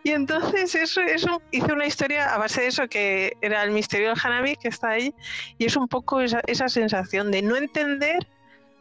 Y 0.03 0.11
entonces 0.11 0.73
eso, 0.73 1.01
eso 1.01 1.41
hice 1.51 1.71
una 1.71 1.85
historia 1.85 2.33
a 2.33 2.37
base 2.37 2.61
de 2.61 2.67
eso, 2.67 2.87
que 2.87 3.33
era 3.41 3.61
el 3.63 3.71
misterio 3.71 4.09
del 4.09 4.17
Hanami 4.23 4.55
que 4.55 4.69
está 4.69 4.89
ahí, 4.89 5.13
y 5.57 5.65
es 5.65 5.75
un 5.75 5.87
poco 5.87 6.21
esa, 6.21 6.41
esa 6.47 6.69
sensación 6.69 7.29
de 7.29 7.41
no 7.41 7.57
entender, 7.57 8.25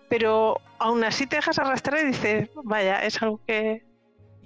pero 0.08 0.60
aún 0.78 1.04
así 1.04 1.26
te 1.26 1.36
dejas 1.36 1.58
arrastrar 1.58 2.00
y 2.00 2.06
dices, 2.06 2.48
vaya, 2.64 3.04
es 3.04 3.20
algo 3.20 3.40
que, 3.46 3.82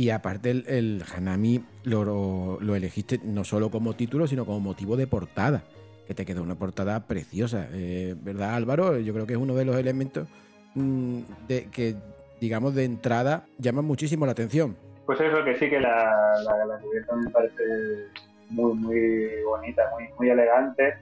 y 0.02 0.10
aparte 0.10 0.50
el, 0.50 1.04
Hanami 1.14 1.64
lo, 1.84 2.58
elegiste 2.74 3.20
no 3.22 3.44
solo 3.44 3.70
como 3.70 3.94
título, 3.94 4.26
sino 4.26 4.44
como 4.44 4.58
motivo 4.58 4.96
de 4.96 5.06
portada, 5.06 5.62
que 6.08 6.12
te 6.12 6.26
quedó 6.26 6.42
una 6.42 6.56
portada 6.56 7.06
preciosa. 7.06 7.68
Eh, 7.72 8.16
¿Verdad 8.20 8.56
Álvaro? 8.56 8.98
Yo 8.98 9.14
creo 9.14 9.28
que 9.28 9.34
es 9.34 9.38
uno 9.38 9.54
de 9.54 9.64
los 9.64 9.76
elementos 9.76 10.26
mm, 10.74 11.20
de, 11.46 11.70
que, 11.70 11.94
digamos, 12.40 12.74
de 12.74 12.82
entrada 12.82 13.44
llaman 13.58 13.84
muchísimo 13.84 14.26
la 14.26 14.32
atención. 14.32 14.76
Pues 15.06 15.20
eso, 15.20 15.44
que 15.44 15.56
sí 15.56 15.70
que 15.70 15.78
la, 15.78 16.34
la, 16.46 16.80
me 17.14 17.30
parece 17.30 17.62
muy, 18.50 18.74
muy 18.74 19.28
bonita, 19.44 19.88
muy, 19.92 20.08
muy 20.18 20.30
elegante. 20.30 20.94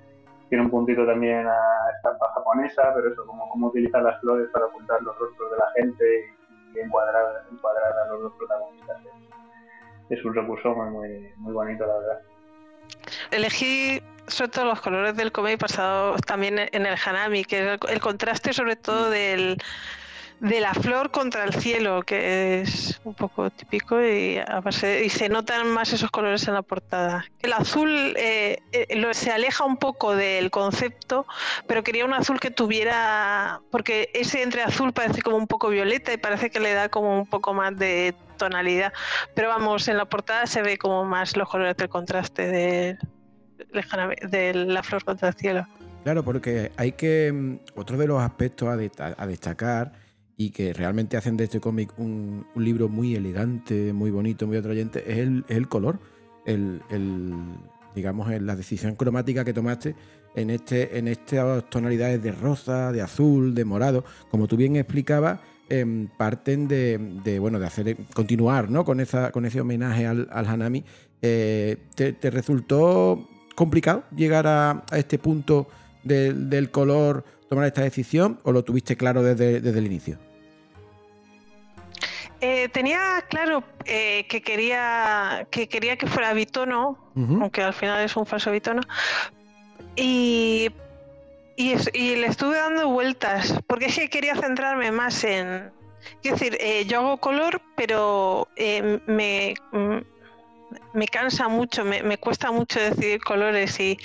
Tiene 0.51 0.65
un 0.65 0.71
puntito 0.71 1.07
también 1.07 1.47
a 1.47 1.57
estampa 1.97 2.31
japonesa, 2.35 2.93
pero 2.95 3.11
eso, 3.11 3.25
como, 3.25 3.49
como 3.49 3.69
utilizar 3.69 4.03
las 4.03 4.21
flores 4.21 4.51
para 4.53 4.67
ocultar 4.67 5.01
los 5.01 5.19
rostros 5.19 5.53
de 5.53 5.57
la 5.57 5.73
gente 5.75 6.35
y 6.75 6.81
encuadrar, 6.81 7.25
a 7.25 8.13
los 8.13 8.23
dos 8.23 8.33
protagonistas. 8.39 8.99
Es, 10.09 10.25
un 10.25 10.35
recurso 10.35 10.75
muy, 10.75 11.33
muy, 11.37 11.53
bonito, 11.53 11.87
la 11.87 11.95
verdad. 11.95 12.21
Elegí 13.31 14.03
sobre 14.27 14.51
todo 14.51 14.65
los 14.67 14.81
colores 14.81 15.17
del 15.17 15.33
cómic 15.33 15.59
pasado 15.59 16.17
también 16.27 16.59
en 16.59 16.87
el 16.87 16.97
Hanami, 17.05 17.45
que 17.45 17.75
es 17.75 17.81
el 17.89 18.01
contraste 18.01 18.53
sobre 18.53 18.77
todo 18.77 19.11
del, 19.11 19.57
de 20.41 20.61
la 20.61 20.73
flor 20.73 21.11
contra 21.11 21.45
el 21.45 21.53
cielo, 21.53 22.03
que 22.03 22.63
es 22.63 23.01
un 23.05 23.15
poco 23.15 23.51
típico 23.51 24.01
y, 24.03 24.41
y 25.05 25.09
se 25.11 25.29
notan 25.29 25.69
más 25.69 25.93
esos 25.93 26.11
colores 26.11 26.49
en 26.49 26.55
la 26.55 26.63
portada. 26.63 27.27
El 27.41 27.53
azul 27.53 28.15
eh, 28.17 28.59
eh, 28.73 29.11
se 29.13 29.31
aleja 29.31 29.65
un 29.65 29.77
poco 29.77 30.17
del 30.17 30.51
concepto, 30.51 31.27
pero 31.67 31.85
quería 31.85 32.07
un 32.07 32.15
azul 32.15 32.41
que 32.41 32.51
tuviera, 32.51 33.61
porque 33.71 34.11
ese 34.15 34.43
entre 34.43 34.63
azul 34.63 34.93
parece 34.93 35.21
como 35.21 35.37
un 35.37 35.47
poco 35.47 35.69
violeta 35.69 36.13
y 36.13 36.17
parece 36.17 36.51
que 36.51 36.59
le 36.59 36.73
da 36.73 36.89
como 36.89 37.19
un 37.19 37.27
poco 37.27 37.53
más 37.53 37.77
de 37.77 38.15
tonalidad, 38.39 38.95
pero 39.35 39.49
vamos, 39.49 39.87
en 39.89 39.99
la 39.99 40.07
portada 40.07 40.47
se 40.47 40.63
ve 40.63 40.79
como 40.79 41.05
más 41.05 41.37
los 41.37 41.47
colores 41.49 41.77
del 41.77 41.91
contraste 41.91 42.47
de, 42.49 42.99
de 44.31 44.55
la 44.55 44.83
flor 44.83 45.05
contra 45.05 45.29
el 45.29 45.35
cielo. 45.35 45.67
Claro, 46.03 46.25
porque 46.25 46.73
hay 46.79 46.93
que, 46.93 47.31
mm, 47.31 47.79
otro 47.79 47.99
de 47.99 48.07
los 48.07 48.23
aspectos 48.23 48.69
a 48.71 49.27
destacar, 49.27 49.93
y 50.41 50.53
que 50.53 50.73
realmente 50.73 51.19
hacen 51.19 51.37
de 51.37 51.45
este 51.45 51.61
cómic 51.61 51.93
un, 51.99 52.47
libro 52.57 52.89
muy 52.89 53.15
elegante, 53.15 53.93
muy 53.93 54.11
bonito, 54.11 54.47
muy 54.47 54.57
atrayente, 54.57 55.05
es 55.07 55.19
el, 55.19 55.69
color, 55.69 55.99
el, 56.47 56.81
digamos, 57.95 58.31
la 58.41 58.57
decisión 58.57 58.95
cromática 58.95 59.45
que 59.45 59.53
tomaste 59.53 59.95
en, 60.35 60.49
este, 60.49 60.97
en 60.97 61.09
estas 61.09 61.69
tonalidades 61.69 62.23
de 62.23 62.33
rosa, 62.33 62.91
de 62.91 63.03
azul, 63.03 63.55
de 63.55 63.67
morado. 63.67 64.03
Como 64.31 64.49
tú 64.49 64.57
bien 64.57 64.77
explicabas, 64.77 65.41
em, 65.69 66.09
parten 66.17 66.69
de, 66.69 67.37
bueno, 67.39 67.61
de 67.61 67.67
hacer, 67.67 67.99
continuar 68.15 68.71
¿no? 68.71 68.87
con, 68.87 69.01
esa, 69.01 69.33
con 69.33 69.45
ese 69.45 69.61
homenaje 69.61 70.07
al, 70.07 70.27
Hanami. 70.31 70.85
Eh, 71.21 71.77
te, 71.95 72.31
resultó 72.31 73.29
complicado 73.55 74.05
llegar 74.17 74.47
a, 74.47 74.85
este 74.93 75.19
punto 75.19 75.69
del 76.03 76.71
color, 76.71 77.27
tomar 77.51 77.67
esta 77.67 77.83
decisión, 77.83 78.41
o 78.43 78.53
lo 78.53 78.65
tuviste 78.65 78.97
claro 78.97 79.23
desde, 79.23 79.61
desde 79.61 79.79
el 79.79 79.85
inicio? 79.85 80.30
Eh, 82.41 82.69
tenía 82.71 83.23
claro 83.29 83.63
eh, 83.85 84.27
que 84.29 84.41
quería 84.41 85.47
que 85.51 85.69
quería 85.69 85.97
que 85.97 86.07
fuera 86.07 86.33
bitono, 86.33 86.97
aunque 87.15 87.63
al 87.63 87.75
final 87.75 88.03
es 88.03 88.17
un 88.17 88.25
falso 88.25 88.51
bitono. 88.51 88.81
Y, 89.97 90.71
y, 91.57 91.75
le 92.17 92.27
estuve 92.27 92.57
dando 92.57 92.89
vueltas, 92.89 93.61
porque 93.67 93.87
es 93.87 93.97
que 93.99 94.09
quería 94.09 94.37
centrarme 94.37 94.91
más 94.91 95.23
en. 95.25 95.71
Quiero 96.23 96.39
decir, 96.39 96.57
eh, 96.61 96.87
yo 96.87 97.01
hago 97.01 97.19
color, 97.19 97.61
pero 97.77 98.49
me, 99.07 99.55
me 100.93 101.07
cansa 101.07 101.49
mucho, 101.49 101.85
me, 101.85 102.19
cuesta 102.19 102.51
mucho 102.51 102.81
decidir 102.81 103.21
colores 103.21 103.79
y, 103.81 103.99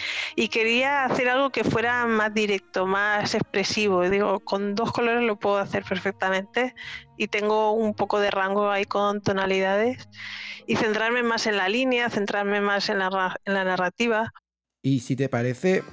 quería 0.50 1.06
hacer 1.06 1.30
algo 1.30 1.50
que 1.50 1.63
fuera 1.63 2.06
más 2.06 2.34
directo, 2.34 2.86
más 2.86 3.34
expresivo. 3.34 4.10
Digo, 4.10 4.39
con 4.39 4.75
dos 4.75 4.92
colores 4.92 5.24
lo 5.24 5.38
puedo 5.38 5.58
hacer 5.58 5.84
perfectamente 5.84 6.75
y 7.18 7.27
tengo 7.27 7.72
un 7.72 7.94
poco 7.94 8.20
de 8.20 8.32
rango 8.32 8.70
ahí 8.70 8.86
con 8.86 9.22
tonalidades 9.22 10.08
y 10.68 10.75
centrarme 10.75 11.24
más 11.24 11.48
en 11.48 11.58
la 11.58 11.70
línea, 11.70 12.10
centrarme 12.10 12.62
más 12.62 12.89
en 12.89 13.00
la, 13.00 13.36
en 13.46 13.54
la 13.54 13.63
narrativa. 13.63 14.34
Y 14.82 15.00
si 15.00 15.15
te 15.15 15.30
parece, 15.30 15.84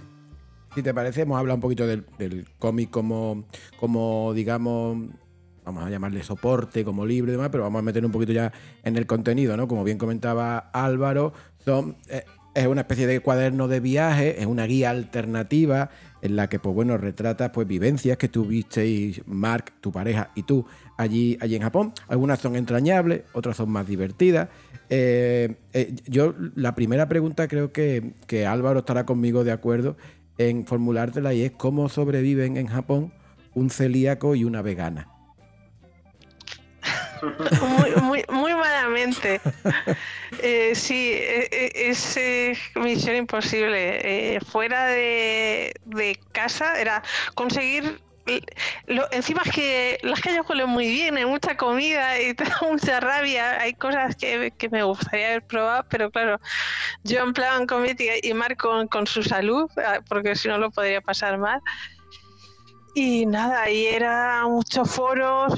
si 0.75 0.83
te 0.83 0.93
parece, 0.93 1.23
hemos 1.23 1.39
hablado 1.39 1.57
un 1.57 1.63
poquito 1.63 1.87
del, 1.87 2.07
del 2.19 2.47
cómic 2.59 2.91
como, 2.91 3.47
como, 3.79 4.33
digamos, 4.35 4.99
vamos 5.65 5.85
a 5.85 5.91
llamarle 5.91 6.23
soporte 6.23 6.85
como 6.85 7.07
libre 7.07 7.33
y 7.33 7.37
demás, 7.37 7.51
pero 7.51 7.65
vamos 7.65 7.81
a 7.81 7.83
meter 7.83 8.05
un 8.05 8.13
poquito 8.13 8.33
ya 8.33 8.53
en 8.83 8.97
el 8.97 9.07
contenido, 9.07 9.57
¿no? 9.57 9.69
Como 9.69 9.85
bien 9.85 9.99
comentaba 9.99 10.59
Álvaro, 10.73 11.33
son, 11.65 11.97
eh, 12.09 12.25
es 12.55 12.67
una 12.67 12.83
especie 12.83 13.07
de 13.07 13.21
cuaderno 13.21 13.69
de 13.69 13.81
viaje, 13.81 14.41
es 14.41 14.47
una 14.47 14.67
guía 14.67 14.91
alternativa 14.91 15.91
en 16.21 16.37
la 16.37 16.49
que, 16.49 16.59
pues 16.59 16.75
bueno, 16.75 16.97
retratas 16.99 17.51
pues 17.51 17.67
vivencias 17.67 18.19
que 18.19 18.29
tuvisteis, 18.29 19.23
Mark, 19.27 19.73
tu 19.81 19.91
pareja 19.91 20.31
y 20.35 20.43
tú 20.43 20.67
allí, 20.97 21.39
allí 21.41 21.57
en 21.57 21.63
Japón. 21.63 21.93
Algunas 22.09 22.41
son 22.41 22.57
entrañables, 22.57 23.23
otras 23.33 23.57
son 23.57 23.71
más 23.71 23.87
divertidas. 23.87 24.49
Eh, 24.91 25.57
eh, 25.73 25.95
yo, 26.07 26.35
la 26.55 26.75
primera 26.75 27.09
pregunta 27.09 27.49
creo 27.49 27.73
que, 27.73 28.15
que 28.27 28.47
Álvaro 28.47 28.81
estará 28.81 29.07
conmigo 29.07 29.45
de 29.45 29.53
acuerdo 29.53 29.97
en 30.39 30.67
formulártela 30.67 31.33
y 31.35 31.43
es 31.43 31.53
cómo 31.53 31.89
sobreviven 31.89 32.57
en 32.57 32.67
Japón 32.67 33.13
un 33.55 33.71
celíaco 33.71 34.35
y 34.35 34.45
una 34.45 34.63
vegana 34.63 35.12
muy, 37.23 37.91
muy, 38.03 38.25
muy 38.29 38.55
malamente. 38.55 39.41
Eh, 40.43 40.75
sí, 40.75 41.13
e, 41.13 41.49
e, 41.53 41.91
es 41.91 42.19
misión 42.75 43.17
imposible. 43.17 44.35
Eh, 44.35 44.41
fuera 44.41 44.87
de, 44.87 45.73
casa 46.33 46.81
era 46.81 47.03
conseguir 47.35 48.01
lo, 48.87 49.11
encima 49.11 49.43
es 49.45 49.53
que 49.53 49.99
las 50.03 50.21
calles 50.21 50.43
huelen 50.49 50.69
muy 50.69 50.87
bien, 50.87 51.17
hay 51.17 51.27
mucha 51.27 51.57
comida 51.57 52.21
y 52.21 52.35
tengo 52.35 52.73
mucha 52.73 53.01
rabia. 53.01 53.61
Hay 53.61 53.75
cosas 53.75 54.17
que, 54.17 54.53
me 54.71 54.83
gustaría 54.83 55.29
haber 55.29 55.43
probado, 55.43 55.85
pero 55.89 56.11
claro, 56.11 56.41
yo 57.05 57.21
en 57.21 57.33
plan 57.33 57.67
comedia 57.67 58.15
y 58.23 58.33
Marco 58.35 58.87
con, 58.89 59.07
su 59.07 59.23
salud, 59.23 59.71
ah, 59.85 60.01
porque 60.09 60.37
si 60.37 60.49
no 60.49 60.59
lo 60.59 60.71
podría 60.71 61.01
pasar 61.01 61.39
mal. 61.39 61.61
Y 62.95 63.25
nada, 63.25 63.63
ahí 63.63 63.87
era 63.87 64.47
muchos 64.47 64.91
foros 64.91 65.55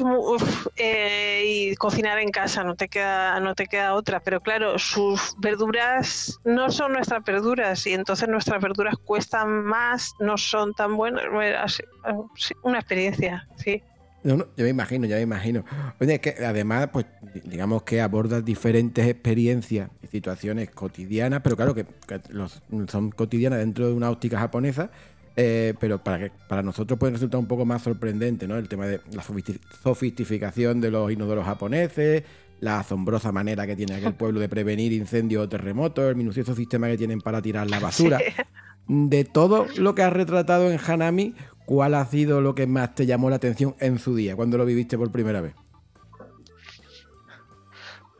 eh, 0.76 1.42
y 1.44 1.74
cocinar 1.74 2.20
en 2.20 2.30
casa, 2.30 2.62
no 2.62 2.76
te 2.76 2.88
queda, 2.88 3.40
no 3.40 3.56
te 3.56 3.66
queda 3.66 3.94
otra. 3.94 4.20
Pero 4.20 4.40
claro, 4.40 4.78
sus 4.78 5.34
verduras 5.38 6.38
no 6.44 6.70
son 6.70 6.92
nuestras 6.92 7.24
verduras 7.24 7.84
y 7.88 7.92
entonces 7.92 8.28
nuestras 8.28 8.62
verduras 8.62 8.94
cuestan 9.04 9.64
más, 9.64 10.14
no 10.20 10.38
son 10.38 10.74
tan 10.74 10.96
buenas. 10.96 11.24
Una 12.62 12.78
experiencia, 12.78 13.48
sí. 13.56 13.82
No, 14.22 14.38
no, 14.38 14.46
yo 14.56 14.64
me 14.64 14.70
imagino, 14.70 15.06
ya 15.06 15.16
me 15.16 15.22
imagino. 15.22 15.64
Oye, 16.00 16.18
que 16.18 16.36
además, 16.46 16.88
pues, 16.92 17.04
digamos 17.44 17.82
que 17.82 18.00
abordas 18.00 18.42
diferentes 18.42 19.06
experiencias 19.06 19.90
y 20.02 20.06
situaciones 20.06 20.70
cotidianas, 20.70 21.42
pero 21.42 21.56
claro 21.56 21.74
que, 21.74 21.84
los, 22.30 22.62
son 22.88 23.10
cotidianas 23.10 23.58
dentro 23.58 23.86
de 23.86 23.92
una 23.92 24.08
óptica 24.08 24.38
japonesa 24.38 24.90
eh, 25.36 25.74
pero 25.80 26.02
para, 26.02 26.30
para 26.48 26.62
nosotros 26.62 26.98
puede 26.98 27.14
resultar 27.14 27.40
un 27.40 27.46
poco 27.46 27.64
más 27.64 27.82
sorprendente, 27.82 28.46
¿no? 28.46 28.56
El 28.56 28.68
tema 28.68 28.86
de 28.86 29.00
la 29.12 29.22
sofisticación 29.82 30.80
de 30.80 30.90
los 30.90 31.10
inodoros 31.10 31.44
japoneses, 31.44 32.22
la 32.60 32.80
asombrosa 32.80 33.32
manera 33.32 33.66
que 33.66 33.76
tiene 33.76 33.94
aquel 33.94 34.14
pueblo 34.16 34.40
de 34.40 34.48
prevenir 34.48 34.92
incendios 34.92 35.44
o 35.44 35.48
terremotos, 35.48 36.08
el 36.08 36.16
minucioso 36.16 36.54
sistema 36.54 36.88
que 36.88 36.98
tienen 36.98 37.20
para 37.20 37.42
tirar 37.42 37.68
la 37.68 37.80
basura. 37.80 38.18
De 38.86 39.24
todo 39.24 39.66
lo 39.76 39.94
que 39.94 40.02
has 40.02 40.12
retratado 40.12 40.70
en 40.70 40.78
Hanami, 40.78 41.34
¿cuál 41.64 41.94
ha 41.94 42.04
sido 42.06 42.40
lo 42.40 42.54
que 42.54 42.66
más 42.66 42.94
te 42.94 43.06
llamó 43.06 43.30
la 43.30 43.36
atención 43.36 43.74
en 43.80 43.98
su 43.98 44.14
día, 44.14 44.36
cuando 44.36 44.58
lo 44.58 44.66
viviste 44.66 44.98
por 44.98 45.10
primera 45.10 45.40
vez? 45.40 45.54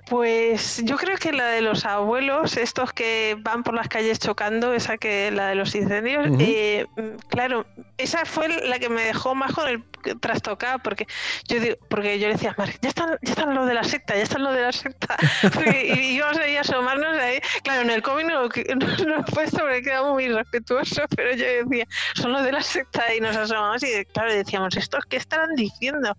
Pues 0.07 0.83
yo 0.85 0.97
creo 0.97 1.17
que 1.17 1.33
la 1.33 1.47
de 1.47 1.63
los 1.63 1.87
abuelos, 1.87 2.57
estos 2.59 2.93
que 2.93 3.37
van 3.41 3.63
por 3.63 3.75
las 3.75 3.89
calles 3.89 4.19
chocando, 4.19 4.75
esa 4.75 4.99
que 4.99 5.31
la 5.31 5.49
de 5.49 5.55
los 5.55 5.75
incendios, 5.75 6.27
eh, 6.41 6.87
claro, 7.29 7.65
esa 7.97 8.25
fue 8.27 8.49
la 8.49 8.79
que 8.79 8.91
me 8.91 9.03
dejó 9.03 9.35
más 9.35 9.53
con 9.53 9.67
el 9.67 9.83
trastocado, 10.21 10.79
porque 10.81 11.07
yo 11.49 11.59
digo, 11.59 11.77
porque 11.89 12.19
yo 12.19 12.29
le 12.29 12.35
decía, 12.35 12.55
Mar, 12.59 12.69
ya 12.83 12.89
están, 12.91 13.19
ya 13.23 13.33
están 13.33 13.55
los 13.55 13.67
de 13.67 13.75
la 13.75 13.85
secta, 13.85 14.15
ya 14.15 14.23
están 14.23 14.43
los 14.43 14.55
de 14.55 14.61
la 14.61 14.73
secta, 14.73 15.17
y 15.73 16.17
íbamos 16.17 16.39
ahí 16.39 16.57
a 16.57 16.61
asomarnos 16.61 17.19
ahí, 17.19 17.41
claro, 17.63 17.83
en 17.83 17.91
el 17.91 18.03
cómic 18.03 18.27
no, 18.27 18.43
no, 18.43 19.17
no 19.17 19.25
puesto 19.25 19.59
porque 19.59 19.83
quedamos 19.83 20.13
muy 20.13 20.29
respetuoso, 20.29 21.03
pero 21.17 21.35
yo 21.35 21.47
decía, 21.47 21.87
son 22.15 22.33
los 22.33 22.45
de 22.45 22.53
la 22.53 22.63
secta 22.63 23.15
y 23.15 23.21
nos 23.21 23.37
asomamos 23.37 23.83
y 23.83 24.05
claro, 24.07 24.35
decíamos, 24.35 24.77
¿estos 24.77 25.05
qué 25.07 25.17
estarán 25.17 25.55
diciendo? 25.55 26.15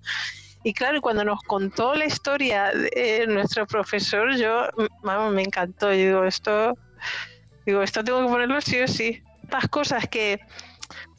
Y 0.66 0.74
claro, 0.74 1.00
cuando 1.00 1.24
nos 1.24 1.44
contó 1.44 1.94
la 1.94 2.06
historia 2.06 2.72
de 2.72 3.28
nuestro 3.28 3.68
profesor, 3.68 4.36
yo, 4.36 4.68
vamos, 5.04 5.32
me 5.32 5.44
encantó. 5.44 5.92
Yo 5.94 5.98
digo, 6.08 6.24
esto, 6.24 6.76
digo, 7.68 7.84
esto 7.84 8.04
tengo 8.04 8.24
que 8.24 8.30
ponerlo 8.30 8.60
sí 8.62 8.82
o 8.82 8.88
sí. 8.88 9.22
Estas 9.44 9.68
cosas 9.68 10.08
que, 10.10 10.40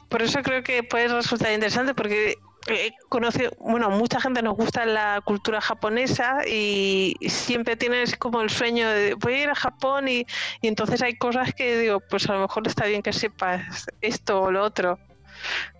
por 0.09 0.21
eso 0.21 0.41
creo 0.43 0.63
que 0.63 0.83
puede 0.83 1.07
resultar 1.07 1.53
interesante, 1.53 1.93
porque 1.95 2.35
eh, 2.67 2.91
conoce, 3.07 3.49
bueno, 3.57 3.89
mucha 3.89 4.19
gente 4.19 4.41
nos 4.41 4.57
gusta 4.57 4.85
la 4.85 5.21
cultura 5.23 5.61
japonesa 5.61 6.45
y 6.45 7.15
siempre 7.29 7.77
tienes 7.77 8.17
como 8.17 8.41
el 8.41 8.49
sueño 8.49 8.89
de 8.89 9.13
voy 9.13 9.35
a 9.35 9.43
ir 9.43 9.49
a 9.49 9.55
Japón 9.55 10.09
y 10.09 10.25
entonces 10.61 11.01
hay 11.01 11.15
cosas 11.17 11.53
que 11.53 11.79
digo, 11.79 12.01
pues 12.01 12.29
a 12.29 12.33
lo 12.33 12.41
mejor 12.41 12.67
está 12.67 12.85
bien 12.85 13.01
que 13.01 13.13
sepas 13.13 13.85
esto 14.01 14.41
o 14.41 14.51
lo 14.51 14.61
otro. 14.61 14.99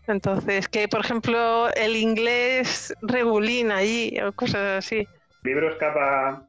Entonces, 0.08 0.68
que 0.70 0.88
por 0.88 1.02
ejemplo 1.02 1.68
el 1.76 1.96
inglés 1.96 2.94
regulina 3.02 3.78
allí 3.78 4.18
o 4.22 4.32
cosas 4.32 4.86
así. 4.86 5.08
El 5.44 5.52
libro 5.52 5.70
escapa 5.70 6.48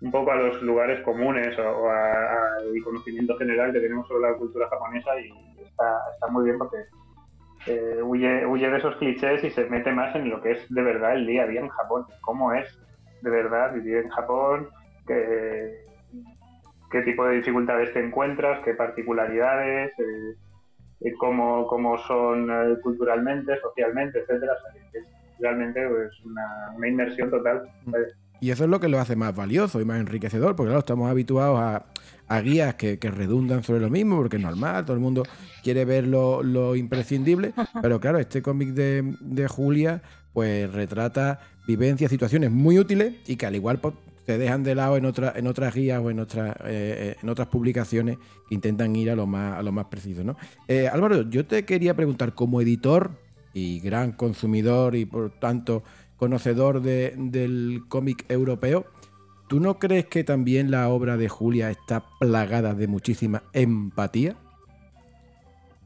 un 0.00 0.10
poco 0.10 0.32
a 0.32 0.36
los 0.36 0.62
lugares 0.62 1.00
comunes 1.02 1.58
o, 1.58 1.90
al 1.90 2.82
conocimiento 2.82 3.36
general 3.36 3.72
que 3.72 3.80
tenemos 3.80 4.08
sobre 4.08 4.30
la 4.30 4.36
cultura 4.36 4.68
japonesa 4.68 5.10
y 5.20 5.30
está, 5.62 6.26
muy 6.30 6.44
bien 6.44 6.58
porque 6.58 6.78
eh, 7.66 8.02
huye, 8.02 8.46
huye 8.46 8.70
de 8.70 8.78
esos 8.78 8.96
clichés 8.96 9.44
y 9.44 9.50
se 9.50 9.68
mete 9.68 9.92
más 9.92 10.14
en 10.16 10.30
lo 10.30 10.40
que 10.42 10.52
es 10.52 10.74
de 10.74 10.82
verdad 10.82 11.14
el 11.14 11.26
día 11.26 11.42
a 11.42 11.46
día 11.46 11.60
en 11.60 11.68
Japón. 11.68 12.06
¿Cómo 12.22 12.52
es 12.52 12.66
de 13.20 13.30
verdad 13.30 13.74
vivir 13.74 13.98
en 13.98 14.08
Japón? 14.08 14.68
¿Qué, 15.06 15.84
qué 16.90 17.02
tipo 17.02 17.26
de 17.26 17.36
dificultades 17.36 17.92
te 17.92 18.00
encuentras? 18.00 18.64
¿Qué 18.64 18.74
particularidades? 18.74 19.92
Eh, 19.98 20.34
eh, 21.00 21.14
cómo, 21.18 21.66
cómo, 21.66 21.98
son 22.06 22.50
eh, 22.50 22.76
culturalmente, 22.82 23.58
socialmente, 23.60 24.20
etcétera. 24.20 24.52
es 24.92 25.04
realmente 25.38 25.86
pues, 25.88 26.12
una, 26.24 26.88
inmersión 26.88 27.30
total. 27.30 27.62
Y 28.40 28.50
eso 28.50 28.64
es 28.64 28.70
lo 28.70 28.80
que 28.80 28.88
lo 28.88 28.98
hace 28.98 29.16
más 29.16 29.34
valioso 29.34 29.80
y 29.80 29.84
más 29.84 30.00
enriquecedor, 30.00 30.56
porque 30.56 30.68
claro, 30.68 30.80
estamos 30.80 31.10
habituados 31.10 31.58
a, 31.58 32.40
guías 32.40 32.74
que, 32.74 32.98
redundan 33.02 33.62
sobre 33.62 33.80
lo 33.80 33.90
mismo, 33.90 34.16
porque 34.16 34.36
es 34.36 34.42
normal, 34.42 34.84
todo 34.84 34.94
el 34.94 35.02
mundo 35.02 35.24
quiere 35.62 35.84
ver 35.84 36.06
lo, 36.06 36.76
imprescindible, 36.76 37.52
pero 37.82 38.00
claro, 38.00 38.18
este 38.18 38.40
cómic 38.40 38.70
de, 38.70 39.14
de, 39.20 39.48
Julia 39.48 40.00
pues 40.32 40.72
retrata 40.72 41.40
vivencias, 41.66 42.10
situaciones 42.10 42.50
muy 42.50 42.78
útiles 42.78 43.14
y 43.26 43.36
que 43.36 43.46
al 43.46 43.56
igual 43.56 43.80
pues, 43.80 43.94
se 44.26 44.38
dejan 44.38 44.62
de 44.62 44.74
lado 44.74 44.96
en, 44.96 45.04
otra, 45.04 45.32
en 45.36 45.46
otras 45.46 45.74
guías 45.74 46.00
o 46.02 46.10
en 46.10 46.20
otras, 46.20 46.56
eh, 46.64 47.16
en 47.20 47.28
otras 47.28 47.48
publicaciones 47.48 48.18
que 48.48 48.54
intentan 48.54 48.94
ir 48.94 49.10
a 49.10 49.16
lo 49.16 49.26
más, 49.26 49.58
a 49.58 49.62
lo 49.62 49.72
más 49.72 49.86
preciso. 49.86 50.24
¿no? 50.24 50.36
Eh, 50.68 50.88
Álvaro, 50.88 51.28
yo 51.28 51.46
te 51.46 51.64
quería 51.64 51.94
preguntar, 51.94 52.34
como 52.34 52.60
editor 52.60 53.12
y 53.52 53.80
gran 53.80 54.12
consumidor 54.12 54.94
y 54.94 55.04
por 55.04 55.30
tanto 55.30 55.82
conocedor 56.16 56.82
del 56.82 57.82
cómic 57.88 58.26
europeo, 58.28 58.86
¿tú 59.48 59.58
no 59.58 59.78
crees 59.78 60.06
que 60.06 60.22
también 60.22 60.70
la 60.70 60.88
obra 60.88 61.16
de 61.16 61.28
Julia 61.28 61.70
está 61.70 62.04
plagada 62.18 62.74
de 62.74 62.86
muchísima 62.86 63.42
empatía? 63.52 64.36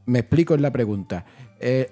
Me 0.05 0.19
explico 0.19 0.53
en 0.53 0.61
la 0.61 0.71
pregunta. 0.71 1.25
Eh, 1.59 1.89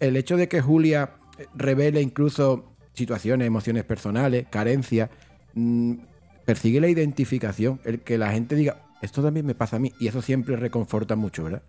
el 0.00 0.16
hecho 0.16 0.36
de 0.36 0.48
que 0.48 0.60
Julia 0.60 1.16
revele 1.54 2.00
incluso 2.00 2.72
situaciones, 2.94 3.46
emociones 3.46 3.84
personales, 3.84 4.46
carencias, 4.50 5.10
persigue 6.44 6.80
la 6.80 6.88
identificación, 6.88 7.80
el 7.84 8.00
que 8.00 8.18
la 8.18 8.30
gente 8.30 8.54
diga, 8.54 8.76
esto 9.00 9.22
también 9.22 9.46
me 9.46 9.54
pasa 9.54 9.76
a 9.76 9.78
mí, 9.78 9.92
y 9.98 10.08
eso 10.08 10.22
siempre 10.22 10.56
reconforta 10.56 11.16
mucho, 11.16 11.44
¿verdad? 11.44 11.62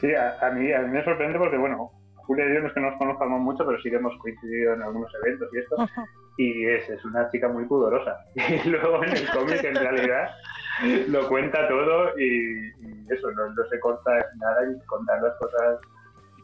Sí, 0.00 0.08
a, 0.14 0.50
mí, 0.50 0.72
a 0.72 0.80
mí 0.80 0.88
me 0.88 1.04
sorprende 1.04 1.38
porque, 1.38 1.58
bueno, 1.58 1.92
Julia 2.14 2.48
y 2.48 2.54
yo 2.54 2.60
no 2.60 2.68
es 2.68 2.72
que 2.72 2.80
nos 2.80 2.96
conozcamos 2.96 3.40
mucho, 3.40 3.66
pero 3.66 3.78
sí 3.82 3.90
que 3.90 3.96
hemos 3.96 4.16
coincidido 4.18 4.74
en 4.74 4.82
algunos 4.82 5.12
eventos 5.22 5.48
y 5.52 5.58
esto. 5.58 5.76
Y 6.38 6.66
es, 6.66 6.88
es 6.88 7.04
una 7.04 7.30
chica 7.30 7.48
muy 7.48 7.64
pudorosa. 7.66 8.24
Y 8.64 8.68
luego 8.68 9.04
en 9.04 9.16
el 9.16 9.28
cómic, 9.30 9.62
en 9.62 9.74
realidad, 9.74 10.30
lo 11.08 11.28
cuenta 11.28 11.68
todo 11.68 12.18
y, 12.18 12.70
eso, 13.10 13.30
no, 13.32 13.52
se 13.68 13.80
corta 13.80 14.12
nada 14.36 14.60
y 14.70 14.86
contar 14.86 15.20
las 15.20 15.36
cosas, 15.36 15.80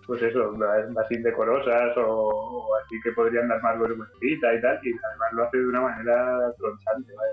pues 0.07 0.23
eso, 0.23 0.53
más 0.53 1.11
indecorosas 1.11 1.97
o, 1.97 2.77
así 2.77 3.01
que 3.03 3.13
podrían 3.13 3.49
dar 3.49 3.63
más 3.63 3.79
vergüencita 3.79 4.55
y 4.55 4.61
tal. 4.61 4.81
Y 4.83 4.93
además 4.93 5.33
lo 5.33 5.45
hace 5.45 5.59
de 5.59 5.67
una 5.67 5.81
manera 5.81 6.53
tronchante, 6.59 7.13
¿vale? 7.15 7.33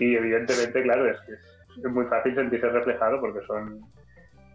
Y 0.00 0.16
evidentemente, 0.16 0.82
claro, 0.82 1.06
es 1.06 1.20
que 1.20 1.32
es 1.32 1.92
muy 1.92 2.06
fácil 2.06 2.34
sentirse 2.34 2.68
reflejado 2.68 3.20
porque 3.20 3.44
son 3.46 3.80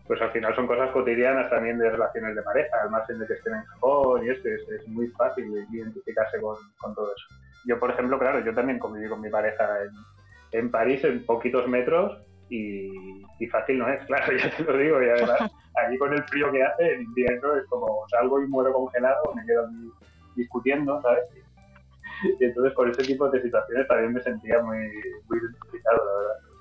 pues 0.08 0.22
al 0.22 0.32
final 0.32 0.54
son 0.56 0.68
cosas 0.68 0.92
cotidianas 0.92 1.50
también 1.50 1.78
de 1.78 1.90
relaciones 1.90 2.36
de 2.36 2.42
pareja, 2.42 2.76
al 2.84 2.92
margen 2.92 3.20
de 3.20 3.28
que 3.28 3.34
estén 3.34 3.54
en 3.54 3.64
Japón 3.64 4.26
y 4.26 4.30
esto, 4.30 4.50
es, 4.50 4.88
muy 4.88 5.08
fácil 5.10 5.46
identificarse 5.72 6.42
con, 6.42 6.58
todo 6.94 7.14
eso. 7.16 7.26
Yo, 7.66 7.80
por 7.80 7.92
ejemplo, 7.92 8.20
claro, 8.20 8.40
yo 8.42 8.54
también 8.54 8.80
conviví 8.80 9.08
con 9.08 9.22
mi 9.22 9.30
pareja 9.30 9.84
en, 9.84 10.60
en 10.60 10.72
París 10.72 11.04
en 11.06 11.26
poquitos 11.26 11.68
metros 11.70 12.22
y, 12.54 13.48
fácil 13.48 13.78
no 13.78 13.90
es, 13.90 14.04
claro, 14.08 14.38
ya 14.38 14.50
te 14.56 14.64
lo 14.64 14.78
digo, 14.78 15.02
y 15.02 15.10
además 15.10 15.52
allí 15.76 15.98
con 15.98 16.14
el 16.14 16.24
frío 16.24 16.52
que 16.52 16.64
hace 16.64 16.94
en 16.94 17.02
invierno 17.02 17.56
es 17.56 17.66
como 17.68 18.06
salgo 18.10 18.42
y 18.42 18.48
muero 18.48 18.74
congelado, 18.74 19.34
me 19.36 19.46
quedo 19.46 19.66
aquí 19.66 19.92
discutiendo, 20.36 21.02
¿sabes? 21.02 21.24
Y 22.40 22.46
entonces 22.46 22.74
por 22.74 22.90
ese 22.90 23.04
tipo 23.04 23.30
de 23.30 23.42
situaciones 23.42 23.88
también 23.88 24.14
me 24.14 24.22
sentía 24.22 24.62
muy, 24.62 24.78
muy 25.28 25.40
identificado, 25.40 25.98
la 25.98 26.20
verdad. 26.20 26.54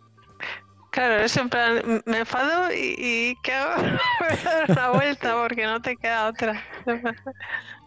Claro, 0.91 1.25
es 1.25 1.37
en 1.37 1.49
plan, 1.49 2.03
me 2.05 2.19
enfado 2.19 2.71
y, 2.73 2.95
y 2.99 3.37
¿qué 3.43 3.53
hago? 3.53 3.83
dar 4.45 4.71
una 4.71 4.91
vuelta 4.91 5.41
porque 5.41 5.65
no 5.65 5.81
te 5.81 5.97
queda 5.97 6.29
otra. 6.29 6.63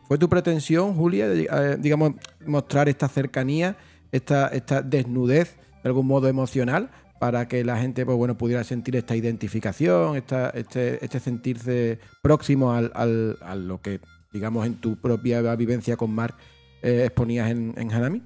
¿Fue 0.07 0.17
tu 0.17 0.29
pretensión, 0.29 0.95
Julia, 0.95 1.27
eh, 1.27 1.75
digamos, 1.77 2.13
mostrar 2.45 2.88
esta 2.88 3.07
cercanía, 3.07 3.75
esta, 4.12 4.47
esta 4.47 4.81
desnudez 4.81 5.57
de 5.83 5.89
algún 5.89 6.07
modo 6.07 6.27
emocional 6.27 6.89
para 7.25 7.48
que 7.48 7.63
la 7.63 7.75
gente 7.77 8.05
pues, 8.05 8.15
bueno, 8.15 8.38
pudiera 8.38 8.63
sentir 8.63 8.96
esta 8.96 9.15
identificación, 9.15 10.15
esta, 10.15 10.51
este, 10.51 11.03
este 11.03 11.20
sentirse 11.20 11.98
próximo 12.22 12.72
al, 12.72 12.91
al, 12.94 13.39
a 13.41 13.55
lo 13.55 13.82
que, 13.82 14.00
digamos, 14.32 14.63
en 14.67 14.75
tu 14.75 14.96
propia 15.01 15.41
vivencia 15.55 15.98
con 15.98 16.13
Mark 16.13 16.36
eh, 16.84 17.05
exponías 17.05 17.50
en, 17.50 17.74
en 17.77 17.91
Hanami? 17.91 18.22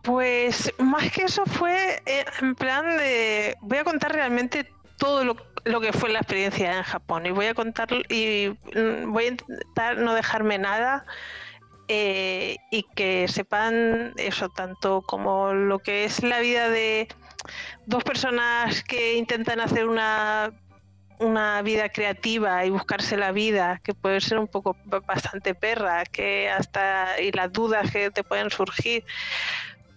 Pues 0.00 0.72
más 0.78 1.12
que 1.12 1.24
eso 1.24 1.44
fue 1.44 2.00
eh, 2.06 2.24
en 2.40 2.54
plan 2.54 2.86
de 2.96 3.54
voy 3.60 3.76
a 3.76 3.84
contar 3.84 4.14
realmente 4.14 4.66
todo 4.96 5.24
lo, 5.24 5.80
que 5.82 5.92
fue 5.92 6.08
la 6.08 6.20
experiencia 6.20 6.78
en 6.78 6.84
Japón 6.84 7.26
y 7.26 7.32
voy 7.32 7.46
a 7.48 7.54
contar 7.54 7.88
y 8.08 8.48
mm, 8.74 9.12
voy 9.12 9.24
a 9.24 9.28
intentar 9.28 9.98
no 9.98 10.14
dejarme 10.14 10.56
nada 10.56 11.04
eh, 11.88 12.56
y 12.70 12.84
que 12.94 13.28
sepan 13.28 14.12
eso 14.16 14.48
tanto 14.48 15.02
como 15.02 15.52
lo 15.52 15.78
que 15.78 16.04
es 16.04 16.22
la 16.22 16.40
vida 16.40 16.68
de 16.68 17.08
dos 17.86 18.02
personas 18.04 18.82
que 18.82 19.14
intentan 19.14 19.60
hacer 19.60 19.86
una 19.86 20.52
una 21.18 21.62
vida 21.62 21.88
creativa 21.88 22.64
y 22.64 22.70
buscarse 22.70 23.16
la 23.16 23.32
vida, 23.32 23.80
que 23.82 23.94
puede 23.94 24.20
ser 24.20 24.38
un 24.38 24.48
poco 24.48 24.76
bastante 25.06 25.54
perra, 25.54 26.04
que 26.04 26.50
hasta 26.50 27.20
y 27.20 27.32
las 27.32 27.52
dudas 27.52 27.90
que 27.90 28.10
te 28.10 28.22
pueden 28.22 28.50
surgir, 28.50 29.04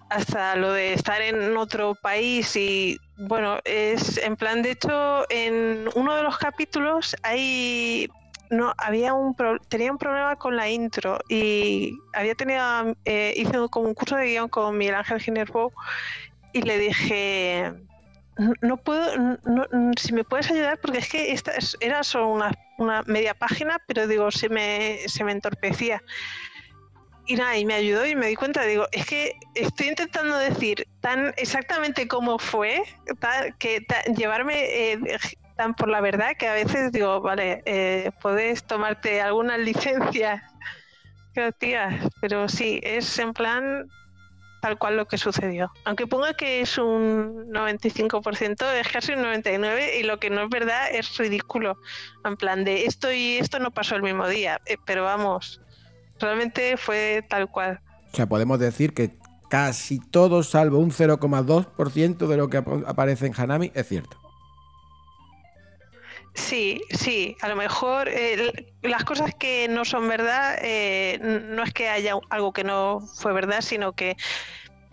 hasta 0.10 0.55
lo 0.55 0.74
de 0.74 0.93
estar 0.93 1.22
en 1.22 1.55
otro 1.58 1.96
país 1.96 2.55
y 2.55 3.00
bueno, 3.17 3.60
es 3.65 4.17
en 4.17 4.36
plan, 4.36 4.62
de 4.62 4.72
hecho, 4.72 5.25
en 5.29 5.89
uno 5.96 6.15
de 6.15 6.24
los 6.24 6.38
capítulos 6.38 7.15
hay 7.22 8.10
no 8.50 8.74
había 8.77 9.13
un 9.13 9.36
tenía 9.68 9.91
un 9.91 9.98
problema 9.98 10.36
con 10.36 10.56
la 10.56 10.70
intro 10.70 11.20
y 11.29 11.98
había 12.13 12.36
tenido 12.36 12.62
eh, 13.06 13.34
hice 13.36 13.53
como 13.70 13.88
un 13.88 13.94
curso 13.94 14.15
de 14.15 14.27
guion 14.27 14.50
con 14.50 14.77
Miguel 14.77 14.96
Ángel 14.96 15.22
Ginerbo 15.22 15.72
y 16.54 16.62
le 16.62 16.78
dije 16.78 17.74
no 18.62 18.78
puedo 18.78 19.38
si 19.97 20.13
me 20.13 20.24
puedes 20.24 20.50
ayudar 20.50 20.80
porque 20.80 21.00
es 21.00 21.10
que 21.10 21.32
esta 21.32 21.54
era 21.80 22.04
solo 22.04 22.30
una, 22.30 22.52
una 22.78 23.04
media 23.04 23.34
página 23.34 23.80
pero 23.86 24.08
digo 24.08 24.32
se 24.32 24.50
me 24.50 25.00
se 25.08 25.24
me 25.24 25.32
entorpecía. 25.32 26.02
Y 27.28 27.36
nada, 27.36 27.56
y 27.58 27.63
me 27.63 27.76
ayudó 27.76 28.08
y 28.08 28.15
me 28.15 28.26
di 28.26 28.36
cuenta, 28.36 28.63
digo, 28.63 28.88
es 28.91 29.06
que 29.06 29.36
estoy 29.54 29.89
intentando 29.89 30.36
decir 30.36 30.88
tan 31.00 31.32
exactamente 31.38 32.08
cómo 32.08 32.39
fue, 32.39 32.82
que 33.60 33.86
llevarme 34.17 34.56
eh, 34.65 35.00
por 35.78 35.89
la 35.89 36.02
verdad 36.02 36.32
que 36.38 36.48
a 36.48 36.54
veces 36.54 36.91
digo, 36.91 37.22
vale, 37.22 37.62
eh, 37.65 38.12
puedes 38.22 38.63
tomarte 38.63 39.22
algunas 39.22 39.60
licencias 39.72 40.41
pero 42.19 42.50
sí, 42.50 42.82
es 42.84 43.17
en 43.17 43.32
plan 43.32 43.88
tal 44.62 44.78
cual 44.78 44.98
lo 44.98 45.08
que 45.08 45.17
sucedió. 45.17 45.72
Aunque 45.86 46.06
ponga 46.06 46.34
que 46.34 46.60
es 46.60 46.78
un 46.78 47.50
95%, 47.54 48.74
es 48.74 48.88
casi 48.89 49.13
un 49.13 49.19
99% 49.19 50.00
y 50.00 50.04
lo 50.04 50.19
que 50.19 50.30
no 50.30 50.41
es 50.41 50.50
verdad 50.50 50.89
es 50.91 51.15
ridículo. 51.17 51.78
En 52.26 52.36
plan 52.36 52.65
de 52.65 52.86
esto 52.86 53.10
y 53.10 53.38
esto 53.38 53.60
no 53.60 53.72
pasó 53.72 53.95
el 53.95 54.04
mismo 54.04 54.28
día, 54.28 54.60
eh, 54.65 54.76
pero 54.86 55.06
vamos, 55.06 55.62
Realmente 56.19 56.76
fue 56.78 57.26
tal 57.30 57.50
cual. 57.50 57.80
O 58.12 58.15
sea, 58.15 58.28
podemos 58.28 58.60
decir 58.60 58.93
que 58.93 59.17
casi 59.50 60.00
todo, 60.00 60.43
salvo 60.43 60.80
un 60.80 60.91
0,2% 60.91 62.28
de 62.28 62.38
lo 62.38 62.50
que 62.50 62.58
aparece 62.58 63.28
en 63.28 63.34
Hanami, 63.36 63.72
es 63.74 63.88
cierto. 63.88 64.17
Sí, 66.34 66.82
sí, 66.92 67.36
a 67.42 67.50
lo 67.50 67.56
mejor 67.56 68.08
eh, 68.08 68.74
las 68.82 69.04
cosas 69.04 69.34
que 69.38 69.68
no 69.68 69.84
son 69.84 70.08
verdad, 70.08 70.58
eh, 70.62 71.20
no 71.22 71.63
es 71.63 71.74
que 71.74 71.89
haya 71.89 72.15
algo 72.30 72.54
que 72.54 72.63
no 72.63 73.02
fue 73.02 73.34
verdad, 73.34 73.62
sino 73.62 73.94
que 73.94 74.15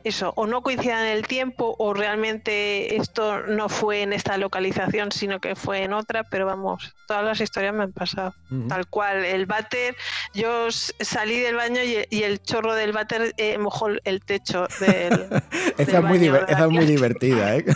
eso, 0.07 0.33
o 0.37 0.47
no 0.47 0.62
coincidan 0.62 1.07
en 1.07 1.16
el 1.16 1.27
tiempo, 1.27 1.75
o 1.79 1.92
realmente 1.92 2.97
esto 2.97 3.42
no 3.42 3.69
fue 3.69 4.03
en 4.03 4.12
esta 4.12 4.38
localización, 4.38 5.11
sino 5.11 5.40
que 5.40 5.57
fue 5.57 5.83
en 5.83 5.92
otra, 5.92 6.23
pero 6.25 6.47
vamos, 6.47 6.95
todas 7.09 7.25
las 7.25 7.40
historias 7.40 7.75
me 7.75 7.83
han 7.85 7.92
pasado. 7.92 8.33
Tal 8.69 8.87
cual, 8.87 9.25
el 9.25 9.47
váter, 9.47 9.97
yo 10.33 10.69
salí 10.71 11.40
del 11.40 11.57
baño 11.57 11.81
y, 11.83 12.23
el 12.23 12.40
chorro 12.40 12.75
del 12.75 12.92
váter 12.92 13.35
eh, 13.37 13.59
mojó 13.59 13.88
el 14.05 14.21
techo 14.25 14.69
del. 14.81 15.27
esa, 15.79 15.99
es 15.99 16.05
muy 16.05 16.25
esa 16.27 16.64
es 16.64 16.71
muy 16.71 16.87
divertida, 16.87 17.57
¿eh? 17.57 17.64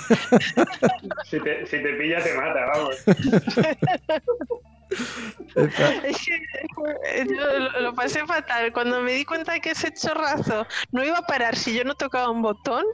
si, 1.24 1.40
te, 1.40 1.66
si 1.66 1.82
te 1.82 1.94
pilla, 1.94 2.22
te 2.22 2.34
mata, 2.34 2.66
vamos. 2.66 2.96
Es 5.54 6.24
que 6.24 7.26
yo 7.26 7.80
lo, 7.80 7.94
pasé 7.94 8.24
fatal. 8.26 8.72
Cuando 8.72 9.00
me 9.00 9.12
di 9.12 9.24
cuenta 9.24 9.52
de 9.52 9.60
que 9.60 9.70
ese 9.70 9.92
chorrazo 9.92 10.66
no 10.92 11.04
iba 11.04 11.18
a 11.18 11.26
parar 11.26 11.56
si 11.56 11.74
yo 11.74 11.84
no 11.84 11.94
tocaba 11.94 12.30
un 12.30 12.42
botón, 12.42 12.84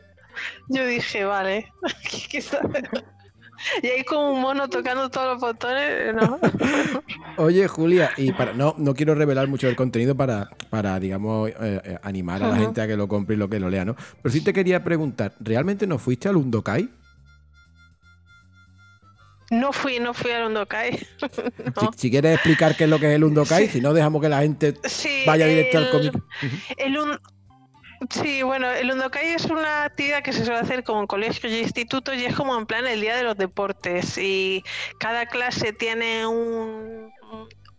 yo 0.68 0.86
dije, 0.86 1.24
vale, 1.24 1.72
y 3.82 3.86
ahí 3.86 4.04
como 4.04 4.32
un 4.32 4.40
mono 4.40 4.68
tocando 4.68 5.08
todos 5.10 5.34
los 5.34 5.40
botones, 5.40 6.14
¿no? 6.14 6.38
Oye, 7.36 7.68
Julia, 7.68 8.10
y 8.16 8.32
para 8.32 8.52
no, 8.52 8.74
no 8.78 8.94
quiero 8.94 9.14
revelar 9.14 9.48
mucho 9.48 9.66
del 9.66 9.76
contenido 9.76 10.14
para, 10.14 10.50
para 10.70 10.98
digamos, 11.00 11.50
eh, 11.50 11.54
eh, 11.60 11.98
animar 12.02 12.42
a 12.42 12.48
la 12.48 12.56
gente 12.56 12.80
a 12.80 12.86
que 12.86 12.96
lo 12.96 13.08
compre 13.08 13.36
y 13.36 13.38
lo 13.38 13.48
que 13.48 13.60
lo 13.60 13.70
lea, 13.70 13.84
¿no? 13.84 13.96
Pero 14.22 14.32
sí 14.32 14.42
te 14.42 14.52
quería 14.52 14.84
preguntar, 14.84 15.34
¿realmente 15.40 15.86
no 15.86 15.98
fuiste 15.98 16.28
al 16.28 16.36
Undokai? 16.36 16.88
No 19.50 19.72
fui, 19.72 20.00
no 20.00 20.12
fui 20.12 20.32
al 20.32 20.46
Undokai. 20.46 20.98
si, 21.96 22.10
quieres 22.10 22.34
explicar 22.34 22.76
qué 22.76 22.84
es 22.84 22.90
lo 22.90 22.98
que 22.98 23.08
es 23.08 23.14
el 23.14 23.24
Undokai, 23.24 23.68
si 23.68 23.80
no 23.80 23.94
dejamos 23.94 24.20
que 24.20 24.28
la 24.28 24.40
gente 24.40 24.74
vaya 25.26 25.46
directo 25.46 25.78
al 25.78 25.90
cómic. 25.90 26.14
Sí, 28.10 28.42
bueno, 28.42 28.70
el 28.70 28.90
Undokai 28.90 29.28
es 29.28 29.46
una 29.46 29.84
actividad 29.84 30.22
que 30.22 30.32
se 30.32 30.44
suele 30.44 30.60
hacer 30.60 30.84
como 30.84 31.00
en 31.00 31.06
colegios 31.06 31.50
y 31.52 31.60
institutos 31.60 32.14
y 32.16 32.26
es 32.26 32.34
como 32.34 32.56
en 32.58 32.66
plan 32.66 32.86
el 32.86 33.00
día 33.00 33.16
de 33.16 33.22
los 33.22 33.36
deportes 33.36 34.18
y 34.18 34.62
cada 34.98 35.26
clase 35.26 35.72
tiene 35.72 36.26
un, 36.26 37.10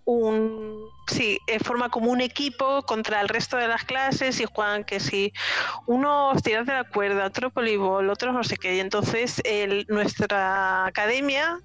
un 0.08 0.90
sí, 1.06 1.40
eh, 1.48 1.60
forma 1.60 1.90
como 1.90 2.12
un 2.12 2.22
equipo 2.22 2.82
contra 2.84 3.20
el 3.20 3.28
resto 3.28 3.58
de 3.58 3.68
las 3.68 3.84
clases 3.84 4.40
y 4.40 4.46
juegan 4.46 4.86
que 4.86 5.02
si 5.02 5.34
uno 5.86 6.32
tiras 6.42 6.66
de 6.66 6.74
la 6.74 6.86
cuerda, 6.86 7.26
otro 7.26 7.52
voleibol, 7.52 8.10
otro 8.10 8.32
no 8.32 8.44
sé 8.46 8.56
qué. 8.56 8.76
Y 8.76 8.80
entonces 8.80 9.42
el, 9.44 9.86
nuestra 9.90 10.86
academia 10.86 11.60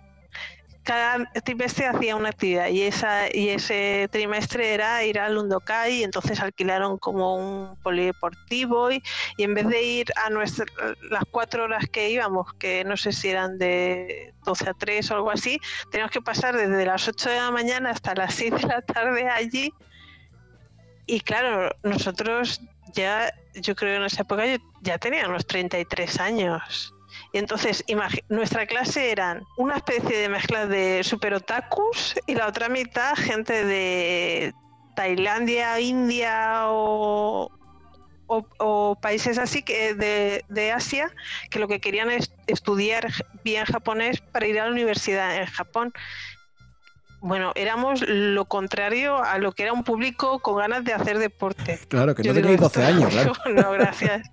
cada 0.83 1.25
trimestre 1.45 1.87
hacía 1.87 2.17
una 2.17 2.31
actividad 2.31 2.69
y 2.69 2.83
esa 2.83 3.35
y 3.35 3.51
ese 3.51 4.09
trimestre 4.11 4.75
era 4.75 5.05
ir 5.05 5.19
al 5.19 5.39
Undokai 5.39 5.99
y 5.99 6.03
entonces 6.03 6.41
alquilaron 6.41 6.99
como 6.99 7.37
un 7.37 7.77
polideportivo 7.77 8.91
y, 8.91 9.03
y 9.37 9.45
en 9.45 9.55
vez 9.55 9.69
de 9.69 9.83
ir 9.83 10.07
a 10.25 10.31
nuestra, 10.31 10.67
las 11.11 11.25
cuatro 11.31 11.65
horas 11.65 11.85
que 11.91 12.11
íbamos, 12.11 12.53
que 12.55 12.85
no 12.85 12.97
sé 12.97 13.13
si 13.13 13.29
eran 13.29 13.59
de 13.59 14.35
12 14.45 14.71
a 14.71 14.75
3 14.75 15.11
o 15.11 15.15
algo 15.15 15.31
así, 15.31 15.61
teníamos 15.91 16.11
que 16.11 16.21
pasar 16.21 16.57
desde 16.57 16.85
las 16.85 17.07
8 17.07 17.31
de 17.31 17.37
la 17.37 17.51
mañana 17.51 17.91
hasta 17.91 18.15
las 18.15 18.35
6 18.35 18.55
de 18.55 18.63
la 18.63 18.83
tarde 18.83 19.29
allí. 19.29 19.73
Y 21.07 21.21
claro, 21.21 21.75
nosotros 21.83 22.61
ya, 22.95 23.33
yo 23.55 23.75
creo 23.75 23.93
que 23.93 23.97
en 23.97 24.05
esa 24.05 24.23
época 24.23 24.45
ya 24.83 24.99
teníamos 24.99 25.47
33 25.47 26.21
años 26.21 26.95
Y 27.33 27.39
entonces, 27.39 27.85
nuestra 28.29 28.67
clase 28.67 29.11
eran 29.11 29.43
una 29.57 29.77
especie 29.77 30.19
de 30.19 30.29
mezcla 30.29 30.67
de 30.67 31.03
super 31.05 31.35
otakus 31.35 32.15
y 32.27 32.35
la 32.35 32.47
otra 32.47 32.69
mitad 32.69 33.15
gente 33.17 33.65
de 33.65 34.55
Tailandia, 34.95 35.81
India 35.81 36.65
o, 36.67 37.51
países 39.03 39.37
así 39.37 39.63
que 39.63 39.95
de, 39.95 40.43
de, 40.49 40.73
Asia 40.73 41.11
que 41.51 41.59
lo 41.59 41.69
que 41.69 41.83
querían 41.83 42.11
es 42.11 42.33
estudiar 42.47 43.13
bien 43.45 43.67
japonés 43.67 44.23
para 44.23 44.47
ir 44.47 44.59
a 44.59 44.65
la 44.65 44.71
universidad 44.71 45.37
en 45.37 45.47
Japón 45.47 45.93
bueno, 47.23 47.53
éramos 47.55 48.03
lo 48.09 48.45
contrario 48.47 49.23
a 49.23 49.39
lo 49.39 49.53
que 49.53 49.63
era 49.63 49.73
un 49.73 49.85
público 49.85 50.41
con 50.41 50.57
ganas 50.57 50.83
de 50.83 50.93
hacer 50.93 51.21
deporte. 51.21 51.79
Claro, 51.87 52.17
que 52.17 52.25
no 52.25 52.35
tenéis 52.35 52.59
12 52.59 52.85
años, 52.85 53.11
claro. 53.11 53.33
No, 53.55 53.71
gracias. 53.71 54.29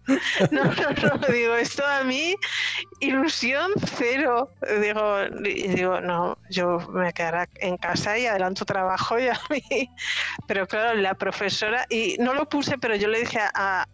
No, 0.50 0.64
no, 0.64 1.18
no, 1.20 1.28
digo, 1.32 1.56
esto 1.56 1.86
a 1.86 2.04
mí, 2.04 2.36
ilusión 3.00 3.72
cero. 3.96 4.50
Digo, 4.82 5.18
digo, 5.44 6.02
no, 6.02 6.36
yo 6.50 6.80
me 6.92 7.14
quedaré 7.14 7.48
en 7.58 7.78
casa 7.78 8.18
y 8.18 8.26
adelanto 8.26 8.66
trabajo 8.66 9.20
y 9.20 9.28
a 9.28 9.40
mí. 9.52 9.90
Pero 10.48 10.66
claro, 10.68 11.00
la 11.00 11.14
profesora, 11.14 11.86
y 11.92 12.18
no 12.20 12.34
lo 12.34 12.50
puse, 12.50 12.80
pero 12.80 12.96
yo 12.96 13.08
le 13.08 13.20
dije 13.20 13.40
a, 13.54 13.86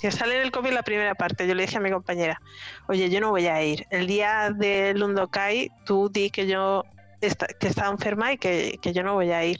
que 0.00 0.10
sale 0.10 0.36
en 0.36 0.42
el 0.42 0.50
cómic 0.50 0.72
la 0.72 0.82
primera 0.82 1.14
parte, 1.14 1.46
yo 1.46 1.54
le 1.54 1.66
dije 1.66 1.76
a 1.76 1.80
mi 1.80 1.90
compañera, 1.90 2.40
oye, 2.88 3.10
yo 3.10 3.20
no 3.20 3.28
voy 3.28 3.46
a 3.46 3.62
ir. 3.62 3.86
El 3.90 4.06
día 4.06 4.48
del 4.56 5.02
Undokai, 5.02 5.70
tú 5.84 6.08
di 6.08 6.30
que 6.30 6.46
yo 6.46 6.86
que 7.20 7.68
está 7.68 7.88
enferma 7.88 8.32
y 8.32 8.38
que, 8.38 8.78
yo 8.82 9.02
no 9.02 9.14
voy 9.14 9.32
a 9.32 9.44
ir. 9.44 9.58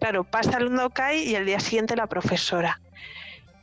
Claro, 0.00 0.24
pasa 0.24 0.58
el 0.58 0.68
Undokai 0.68 1.22
y 1.22 1.34
el 1.34 1.46
día 1.46 1.60
siguiente 1.60 1.96
la 1.96 2.06
profesora. 2.06 2.80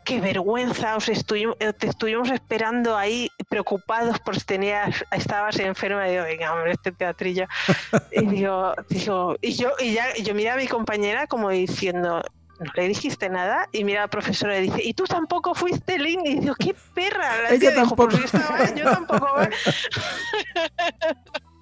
Qué 0.05 0.19
vergüenza, 0.19 0.97
os 0.97 1.07
estuvimos, 1.07 1.55
eh, 1.61 1.71
te 1.71 1.87
estuvimos 1.87 2.29
esperando 2.29 2.97
ahí 2.97 3.29
preocupados 3.47 4.19
por 4.19 4.37
si 4.37 4.45
tenías, 4.45 5.05
estabas 5.11 5.57
enferma. 5.59 6.07
Y 6.07 6.11
digo, 6.11 6.23
venga, 6.23 6.53
hombre, 6.53 6.73
este 6.73 6.91
teatrillo. 6.91 7.47
y 8.11 8.25
digo, 8.25 8.73
digo, 8.89 9.37
y 9.41 9.53
yo, 9.53 9.71
y 9.79 9.93
ya, 9.93 10.13
yo 10.15 10.35
mira 10.35 10.55
a 10.55 10.57
mi 10.57 10.67
compañera 10.67 11.25
como 11.27 11.49
diciendo, 11.49 12.21
no 12.59 12.71
le 12.75 12.87
dijiste 12.87 13.29
nada 13.29 13.67
y 13.71 13.83
mira 13.83 14.01
la 14.01 14.07
profesora 14.07 14.59
y 14.59 14.63
dice 14.63 14.81
y 14.83 14.93
tú 14.93 15.05
tampoco 15.05 15.55
fuiste 15.55 15.97
Lynn 15.97 16.25
y 16.25 16.39
digo 16.39 16.55
qué 16.55 16.75
perra 16.93 17.43
la 17.43 17.49
Ella 17.49 17.73
tampoco. 17.73 18.15
Dijo, 18.15 18.37
pues 18.57 18.75
yo 18.75 18.85
tampoco 18.85 19.27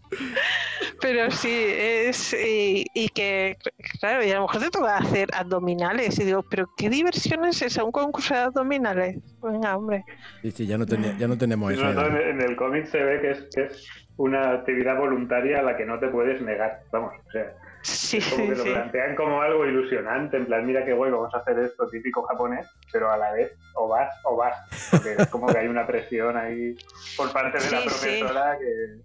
Pero 1.02 1.32
sí, 1.32 1.50
es. 1.52 2.34
Y, 2.34 3.10
que, 3.10 3.58
claro, 4.00 4.24
y 4.24 4.32
a 4.32 4.36
lo 4.36 4.42
mejor 4.42 4.62
te 4.62 4.70
toca 4.70 4.98
hacer 4.98 5.30
abdominales. 5.34 6.20
Y 6.20 6.26
digo, 6.26 6.44
¿pero 6.50 6.70
qué 6.78 6.90
diversión 6.90 7.46
es 7.46 7.62
esa? 7.62 7.84
¿Un 7.84 7.92
concurso 7.92 8.34
de 8.34 8.42
abdominales? 8.42 9.18
Venga, 9.42 9.76
hombre. 9.76 10.04
Sí, 10.42 10.52
sí, 10.52 10.68
ya 10.68 10.78
no, 10.78 10.86
ya 10.86 11.28
no 11.28 11.38
tenemos 11.38 11.72
eso. 11.74 11.90
en, 11.90 12.42
el 12.42 12.56
cómic 12.56 12.86
se 12.88 13.02
ve 13.04 13.22
que 13.22 13.32
es, 13.32 13.48
que 13.54 13.64
es 13.64 13.88
una 14.18 14.52
actividad 14.52 14.98
voluntaria 14.98 15.60
a 15.60 15.64
la 15.64 15.78
que 15.78 15.86
no 15.86 16.00
te 16.00 16.08
puedes 16.10 16.42
negar. 16.42 16.84
Vamos, 16.92 17.14
o 17.28 17.32
sea. 17.32 17.54
Sí, 17.84 18.20
como 18.30 18.48
que 18.48 18.56
lo 18.56 18.64
plantean 18.64 19.16
como 19.16 19.42
algo 19.42 19.66
ilusionante, 19.66 20.38
en 20.38 20.46
plan, 20.46 20.66
mira 20.68 20.86
qué 20.86 20.94
bueno, 20.94 21.18
vamos 21.18 21.34
a 21.34 21.40
hacer 21.40 21.58
esto 21.58 21.88
típico 21.90 22.22
japonés, 22.22 22.68
pero 22.92 23.12
a 23.12 23.18
la 23.18 23.32
vez 23.32 23.54
o 23.74 23.88
vas 23.88 24.14
o 24.24 24.36
vas, 24.36 24.56
porque 24.92 25.16
es 25.18 25.28
como 25.30 25.48
que 25.48 25.58
hay 25.58 25.68
una 25.68 25.88
presión 25.88 26.38
ahí 26.38 26.76
por 27.18 27.34
parte 27.34 27.58
de 27.58 27.72
la 27.72 27.82
profesora 27.82 28.58
que 28.60 29.02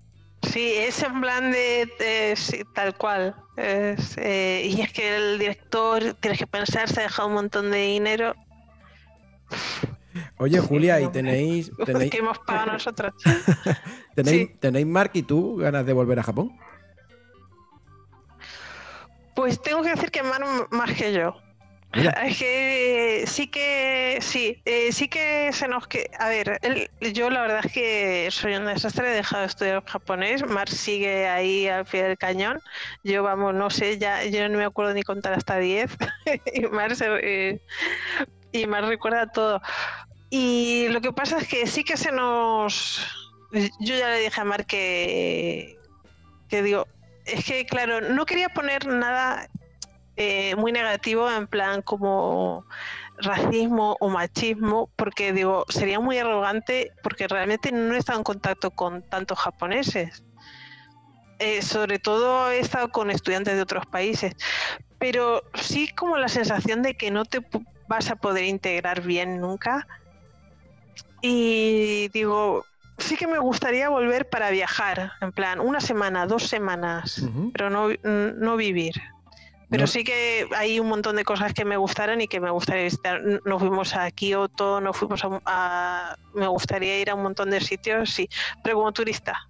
Sí, 0.52 0.74
es 0.76 1.02
en 1.02 1.20
plan 1.20 1.50
de, 1.50 2.34
tal 2.74 2.96
cual. 2.96 3.34
Eh, 3.56 4.62
y 4.64 4.80
es 4.80 4.92
que 4.92 5.16
el 5.16 5.38
director, 5.38 6.14
tienes 6.20 6.38
que 6.38 6.46
pensar, 6.46 6.88
se 6.88 7.00
ha 7.00 7.02
dejado 7.04 7.28
un 7.28 7.34
montón 7.34 7.70
de 7.70 7.78
dinero. 7.78 8.34
Oye, 10.38 10.58
Julia, 10.60 11.00
¿y 11.00 11.08
tenéis, 11.08 11.70
tenéis... 11.84 12.10
que 12.10 12.18
hemos 12.18 12.38
pagado 12.40 12.72
nosotros? 12.72 13.12
¿Tenéis, 14.14 14.58
¿Tenéis, 14.60 14.86
Mark 14.86 15.10
y 15.14 15.22
tú 15.22 15.56
ganas 15.56 15.84
de 15.86 15.92
volver 15.92 16.18
a 16.18 16.22
Japón? 16.22 16.56
Pues 19.34 19.60
tengo 19.60 19.82
que 19.82 19.90
decir 19.90 20.10
que 20.10 20.22
Mark 20.22 20.68
más 20.70 20.92
que 20.92 21.12
yo. 21.12 21.36
Es 21.96 22.38
que 22.38 23.24
sí 23.26 23.46
que 23.46 24.18
sí, 24.20 24.60
eh, 24.66 24.92
sí 24.92 25.08
que 25.08 25.50
se 25.52 25.66
nos 25.66 25.86
que 25.88 26.10
a 26.18 26.28
ver, 26.28 26.60
yo 27.14 27.30
la 27.30 27.40
verdad 27.40 27.60
es 27.64 27.72
que 27.72 28.28
soy 28.30 28.54
un 28.54 28.66
desastre, 28.66 29.10
he 29.10 29.14
dejado 29.14 29.42
de 29.42 29.48
estudiar 29.48 29.84
japonés, 29.84 30.46
Mar 30.46 30.68
sigue 30.68 31.26
ahí 31.26 31.66
al 31.68 31.86
pie 31.86 32.02
del 32.02 32.18
cañón. 32.18 32.60
Yo 33.02 33.22
vamos, 33.22 33.54
no 33.54 33.70
sé, 33.70 33.98
ya 33.98 34.24
yo 34.24 34.46
no 34.48 34.58
me 34.58 34.64
acuerdo 34.64 34.92
ni 34.92 35.02
contar 35.02 35.32
hasta 35.32 35.56
10 35.56 35.96
y 36.54 36.60
Mar 36.66 36.92
eh, 37.00 37.60
y 38.52 38.66
Mar 38.66 38.84
recuerda 38.84 39.32
todo. 39.32 39.62
Y 40.28 40.88
lo 40.88 41.00
que 41.00 41.12
pasa 41.12 41.38
es 41.38 41.48
que 41.48 41.66
sí 41.66 41.82
que 41.82 41.96
se 41.96 42.12
nos 42.12 43.00
yo 43.80 43.96
ya 43.96 44.10
le 44.10 44.20
dije 44.20 44.40
a 44.40 44.44
Mar 44.44 44.66
que 44.66 45.78
que 46.50 46.62
digo, 46.62 46.86
es 47.24 47.44
que 47.44 47.64
claro, 47.64 48.02
no 48.02 48.26
quería 48.26 48.50
poner 48.50 48.86
nada 48.86 49.48
eh, 50.16 50.54
muy 50.56 50.72
negativo 50.72 51.30
en 51.30 51.46
plan 51.46 51.82
como 51.82 52.64
racismo 53.18 53.96
o 54.00 54.08
machismo, 54.08 54.90
porque 54.96 55.32
digo, 55.32 55.64
sería 55.68 56.00
muy 56.00 56.18
arrogante 56.18 56.92
porque 57.02 57.28
realmente 57.28 57.72
no 57.72 57.94
he 57.94 57.98
estado 57.98 58.18
en 58.18 58.24
contacto 58.24 58.70
con 58.70 59.02
tantos 59.02 59.38
japoneses. 59.38 60.22
Eh, 61.38 61.60
sobre 61.60 61.98
todo 61.98 62.50
he 62.50 62.60
estado 62.60 62.88
con 62.88 63.10
estudiantes 63.10 63.56
de 63.56 63.62
otros 63.62 63.84
países, 63.84 64.34
pero 64.98 65.42
sí 65.54 65.88
como 65.88 66.16
la 66.16 66.28
sensación 66.28 66.82
de 66.82 66.94
que 66.94 67.10
no 67.10 67.26
te 67.26 67.40
vas 67.88 68.10
a 68.10 68.16
poder 68.16 68.44
integrar 68.44 69.02
bien 69.02 69.40
nunca. 69.40 69.86
Y 71.20 72.08
digo, 72.08 72.64
sí 72.96 73.16
que 73.16 73.26
me 73.26 73.38
gustaría 73.38 73.90
volver 73.90 74.30
para 74.30 74.50
viajar, 74.50 75.12
en 75.20 75.32
plan, 75.32 75.60
una 75.60 75.80
semana, 75.80 76.26
dos 76.26 76.48
semanas, 76.48 77.22
pero 77.52 77.68
no, 77.68 77.88
no 78.02 78.56
vivir. 78.56 78.94
Pero 79.76 79.86
sí 79.86 80.04
que 80.04 80.48
hay 80.56 80.80
un 80.80 80.88
montón 80.88 81.16
de 81.16 81.24
cosas 81.24 81.52
que 81.52 81.64
me 81.64 81.76
gustaron 81.76 82.20
y 82.20 82.28
que 82.28 82.40
me 82.40 82.50
gustaría 82.50 82.84
visitar. 82.84 83.20
Nos 83.44 83.60
fuimos 83.60 83.94
a 83.94 84.10
Kioto, 84.10 84.80
nos 84.80 84.96
fuimos 84.96 85.22
a, 85.44 86.16
Me 86.34 86.48
gustaría 86.48 86.98
ir 87.00 87.10
a 87.10 87.14
un 87.14 87.22
montón 87.22 87.50
de 87.50 87.60
sitios, 87.60 88.10
sí, 88.10 88.28
pero 88.62 88.76
como 88.76 88.92
turista. 88.92 89.48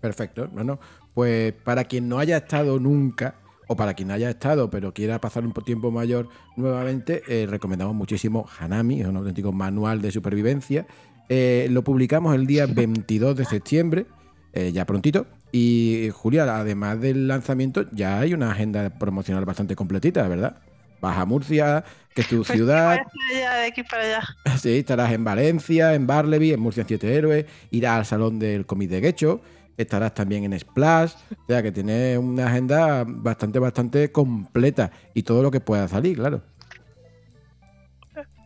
Perfecto. 0.00 0.48
Bueno, 0.48 0.80
pues 1.14 1.52
para 1.52 1.84
quien 1.84 2.08
no 2.08 2.18
haya 2.18 2.38
estado 2.38 2.80
nunca, 2.80 3.36
o 3.68 3.76
para 3.76 3.94
quien 3.94 4.10
haya 4.10 4.30
estado 4.30 4.70
pero 4.70 4.92
quiera 4.92 5.20
pasar 5.20 5.44
un 5.44 5.52
tiempo 5.52 5.90
mayor 5.90 6.28
nuevamente, 6.56 7.22
eh, 7.28 7.46
recomendamos 7.48 7.94
muchísimo 7.94 8.48
Hanami, 8.58 9.00
es 9.00 9.06
un 9.06 9.16
auténtico 9.16 9.52
manual 9.52 10.02
de 10.02 10.10
supervivencia. 10.10 10.86
Eh, 11.28 11.68
lo 11.70 11.84
publicamos 11.84 12.34
el 12.34 12.46
día 12.46 12.66
22 12.68 13.36
de 13.36 13.44
septiembre, 13.44 14.06
eh, 14.52 14.72
ya 14.72 14.84
prontito. 14.84 15.26
Y 15.52 16.10
Julia, 16.12 16.42
además 16.58 17.00
del 17.00 17.26
lanzamiento, 17.26 17.86
ya 17.92 18.20
hay 18.20 18.34
una 18.34 18.52
agenda 18.52 18.90
promocional 18.90 19.44
bastante 19.44 19.74
completita, 19.74 20.26
¿verdad? 20.28 20.56
Vas 21.00 21.16
a 21.16 21.24
Murcia, 21.24 21.84
que 22.14 22.22
es 22.22 22.28
tu 22.28 22.36
pues 22.44 22.48
ciudad. 22.48 22.98
de 23.32 23.66
aquí 23.66 23.82
para 23.82 24.02
allá. 24.02 24.22
Sí, 24.58 24.78
estarás 24.78 25.12
en 25.12 25.24
Valencia, 25.24 25.94
en 25.94 26.06
Barleby, 26.06 26.52
en 26.52 26.60
Murcia 26.60 26.82
en 26.82 26.88
Siete 26.88 27.14
Héroes, 27.14 27.46
irás 27.70 27.98
al 27.98 28.06
salón 28.06 28.38
del 28.38 28.66
cómic 28.66 28.90
de 28.90 29.00
Gecho, 29.00 29.40
estarás 29.76 30.12
también 30.12 30.44
en 30.44 30.58
Splash, 30.58 31.12
o 31.30 31.46
sea 31.46 31.62
que 31.62 31.72
tienes 31.72 32.18
una 32.18 32.46
agenda 32.46 33.04
bastante, 33.06 33.58
bastante 33.58 34.12
completa 34.12 34.90
y 35.14 35.22
todo 35.22 35.42
lo 35.42 35.50
que 35.50 35.60
pueda 35.60 35.88
salir, 35.88 36.16
claro. 36.16 36.42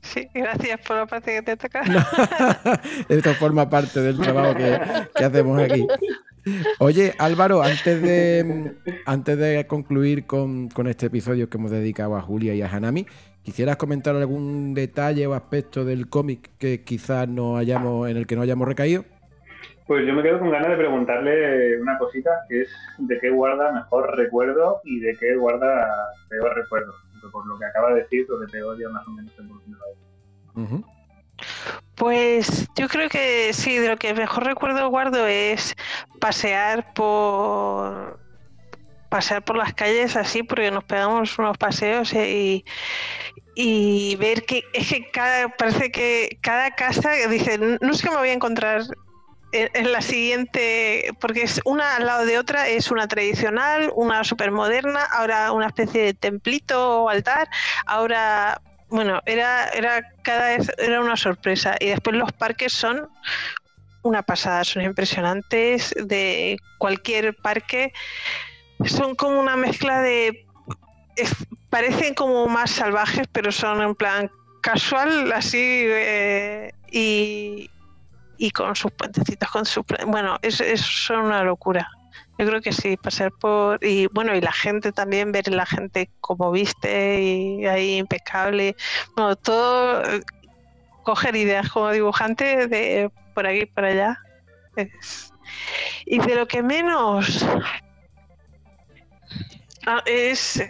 Sí, 0.02 0.28
gracias 0.34 0.80
por 0.80 0.96
la 0.96 1.06
parte 1.06 1.32
que 1.32 1.42
te 1.42 1.56
toca. 1.56 1.82
Esto 3.08 3.34
forma 3.34 3.70
parte 3.70 4.00
del 4.00 4.18
trabajo 4.18 4.54
que, 4.56 4.80
que 5.14 5.24
hacemos 5.24 5.62
aquí. 5.62 5.86
Oye, 6.78 7.14
Álvaro, 7.18 7.62
antes 7.62 8.02
de, 8.02 8.74
antes 9.06 9.38
de 9.38 9.66
concluir 9.66 10.26
con, 10.26 10.68
este 10.86 11.06
episodio 11.06 11.48
que 11.48 11.58
hemos 11.58 11.70
dedicado 11.70 12.16
a 12.16 12.20
Julia 12.20 12.54
y 12.54 12.62
a 12.62 12.68
Hanami, 12.68 13.06
¿quisieras 13.42 13.76
comentar 13.76 14.16
algún 14.16 14.74
detalle 14.74 15.26
o 15.26 15.34
aspecto 15.34 15.84
del 15.84 16.08
cómic 16.08 16.50
que 16.58 16.82
quizás 16.82 17.28
no 17.28 17.56
hayamos, 17.56 18.10
en 18.10 18.16
el 18.16 18.26
que 18.26 18.36
no 18.36 18.42
hayamos 18.42 18.66
recaído? 18.66 19.04
Pues 19.86 20.06
yo 20.06 20.14
me 20.14 20.22
quedo 20.22 20.38
con 20.38 20.50
ganas 20.50 20.70
de 20.70 20.76
preguntarle 20.76 21.80
una 21.80 21.98
cosita, 21.98 22.30
que 22.48 22.62
es 22.62 22.68
de 22.98 23.18
qué 23.18 23.30
guarda 23.30 23.72
mejor 23.72 24.16
recuerdo 24.16 24.80
y 24.84 25.00
de 25.00 25.16
qué 25.16 25.36
guarda 25.36 25.86
peor 26.28 26.54
recuerdo. 26.56 26.92
Por 27.30 27.46
lo 27.46 27.58
que 27.58 27.64
acaba 27.66 27.94
de 27.94 28.02
decir, 28.02 28.26
lo 28.28 28.40
que 28.40 28.50
peor 28.50 28.78
ya 28.78 28.88
más 28.88 29.06
o 29.06 29.10
menos 29.12 29.32
en 29.38 29.50
uh 30.62 30.82
pues 32.02 32.66
yo 32.74 32.88
creo 32.88 33.08
que 33.08 33.52
sí, 33.52 33.78
de 33.78 33.86
lo 33.86 33.96
que 33.96 34.12
mejor 34.12 34.44
recuerdo 34.44 34.88
guardo 34.88 35.24
es 35.28 35.76
pasear 36.18 36.92
por 36.94 38.18
pasear 39.08 39.44
por 39.44 39.56
las 39.56 39.72
calles 39.72 40.16
así, 40.16 40.42
porque 40.42 40.72
nos 40.72 40.82
pegamos 40.82 41.38
unos 41.38 41.56
paseos 41.58 42.12
y, 42.12 42.64
y 43.54 44.16
ver 44.16 44.44
que 44.46 44.64
es 44.72 44.88
que 44.88 45.12
cada, 45.12 45.48
parece 45.50 45.92
que 45.92 46.38
cada 46.40 46.72
casa 46.72 47.12
dice, 47.30 47.56
no 47.80 47.94
sé 47.94 48.02
qué 48.02 48.10
me 48.10 48.16
voy 48.16 48.30
a 48.30 48.32
encontrar 48.32 48.82
en, 49.52 49.92
la 49.92 50.02
siguiente, 50.02 51.12
porque 51.20 51.42
es 51.42 51.60
una 51.64 51.94
al 51.94 52.06
lado 52.06 52.26
de 52.26 52.36
otra, 52.36 52.66
es 52.66 52.90
una 52.90 53.06
tradicional, 53.06 53.92
una 53.94 54.24
super 54.24 54.50
moderna, 54.50 55.04
ahora 55.04 55.52
una 55.52 55.68
especie 55.68 56.02
de 56.02 56.14
templito 56.14 57.04
o 57.04 57.08
altar, 57.08 57.48
ahora 57.86 58.60
bueno, 58.92 59.22
era, 59.24 59.68
era 59.70 60.02
cada 60.22 60.56
vez 60.56 60.70
era 60.78 61.00
una 61.00 61.16
sorpresa. 61.16 61.76
Y 61.80 61.86
después 61.86 62.14
los 62.14 62.30
parques 62.32 62.72
son 62.72 63.08
una 64.02 64.22
pasada, 64.22 64.64
son 64.64 64.82
impresionantes 64.82 65.94
de 65.96 66.58
cualquier 66.78 67.34
parque. 67.34 67.92
Son 68.84 69.14
como 69.14 69.40
una 69.40 69.56
mezcla 69.56 70.00
de... 70.02 70.46
parecen 71.70 72.14
como 72.14 72.46
más 72.48 72.70
salvajes, 72.70 73.26
pero 73.32 73.50
son 73.50 73.80
en 73.80 73.94
plan 73.94 74.30
casual, 74.60 75.32
así, 75.32 75.58
eh, 75.88 76.72
y, 76.90 77.70
y 78.36 78.50
con 78.50 78.76
sus 78.76 78.92
puentecitos, 78.92 79.50
con 79.50 79.64
su... 79.64 79.84
Bueno, 80.06 80.38
es, 80.42 80.60
es 80.60 80.82
son 80.82 81.20
una 81.20 81.42
locura. 81.42 81.88
Yo 82.42 82.48
creo 82.48 82.60
que 82.60 82.72
sí, 82.72 82.96
pasar 82.96 83.30
por. 83.30 83.78
Y 83.84 84.08
bueno, 84.08 84.34
y 84.34 84.40
la 84.40 84.50
gente 84.50 84.90
también, 84.90 85.30
ver 85.30 85.46
la 85.46 85.64
gente 85.64 86.10
como 86.20 86.50
viste 86.50 87.22
y 87.22 87.66
ahí 87.66 87.98
impecable. 87.98 88.74
Bueno, 89.14 89.36
todo. 89.36 90.02
Coger 91.04 91.36
ideas 91.36 91.70
como 91.70 91.92
dibujante 91.92 92.66
de 92.66 93.12
por 93.32 93.46
aquí 93.46 93.66
por 93.66 93.84
allá. 93.84 94.18
Y 96.04 96.18
de 96.18 96.34
lo 96.34 96.48
que 96.48 96.64
menos. 96.64 97.46
Ah, 99.86 100.02
es 100.04 100.60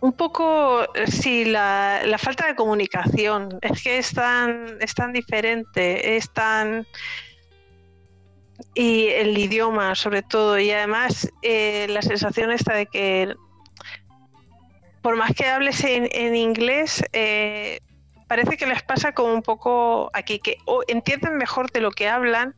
un 0.00 0.12
poco, 0.14 0.84
sí, 1.06 1.44
la, 1.44 2.00
la, 2.04 2.18
falta 2.18 2.48
de 2.48 2.56
comunicación. 2.56 3.56
Es 3.62 3.84
que 3.84 3.98
es 3.98 4.12
tan, 4.12 4.78
es 4.80 4.94
tan 4.96 5.12
diferente, 5.12 6.16
es 6.16 6.28
tan 6.32 6.84
y 8.74 9.08
el 9.08 9.36
idioma 9.36 9.94
sobre 9.94 10.22
todo 10.22 10.58
y 10.58 10.70
además 10.70 11.30
eh, 11.42 11.86
la 11.88 12.02
sensación 12.02 12.50
está 12.50 12.74
de 12.74 12.86
que 12.86 13.34
por 15.02 15.16
más 15.16 15.32
que 15.34 15.46
hables 15.46 15.84
en, 15.84 16.34
inglés 16.34 17.02
eh, 17.12 17.80
parece 18.26 18.56
que 18.56 18.66
les 18.66 18.82
pasa 18.82 19.12
como 19.12 19.32
un 19.32 19.42
poco 19.42 20.10
aquí 20.12 20.38
que 20.38 20.58
entienden 20.88 21.36
mejor 21.36 21.70
de 21.70 21.80
lo 21.80 21.90
que 21.90 22.08
hablan 22.08 22.54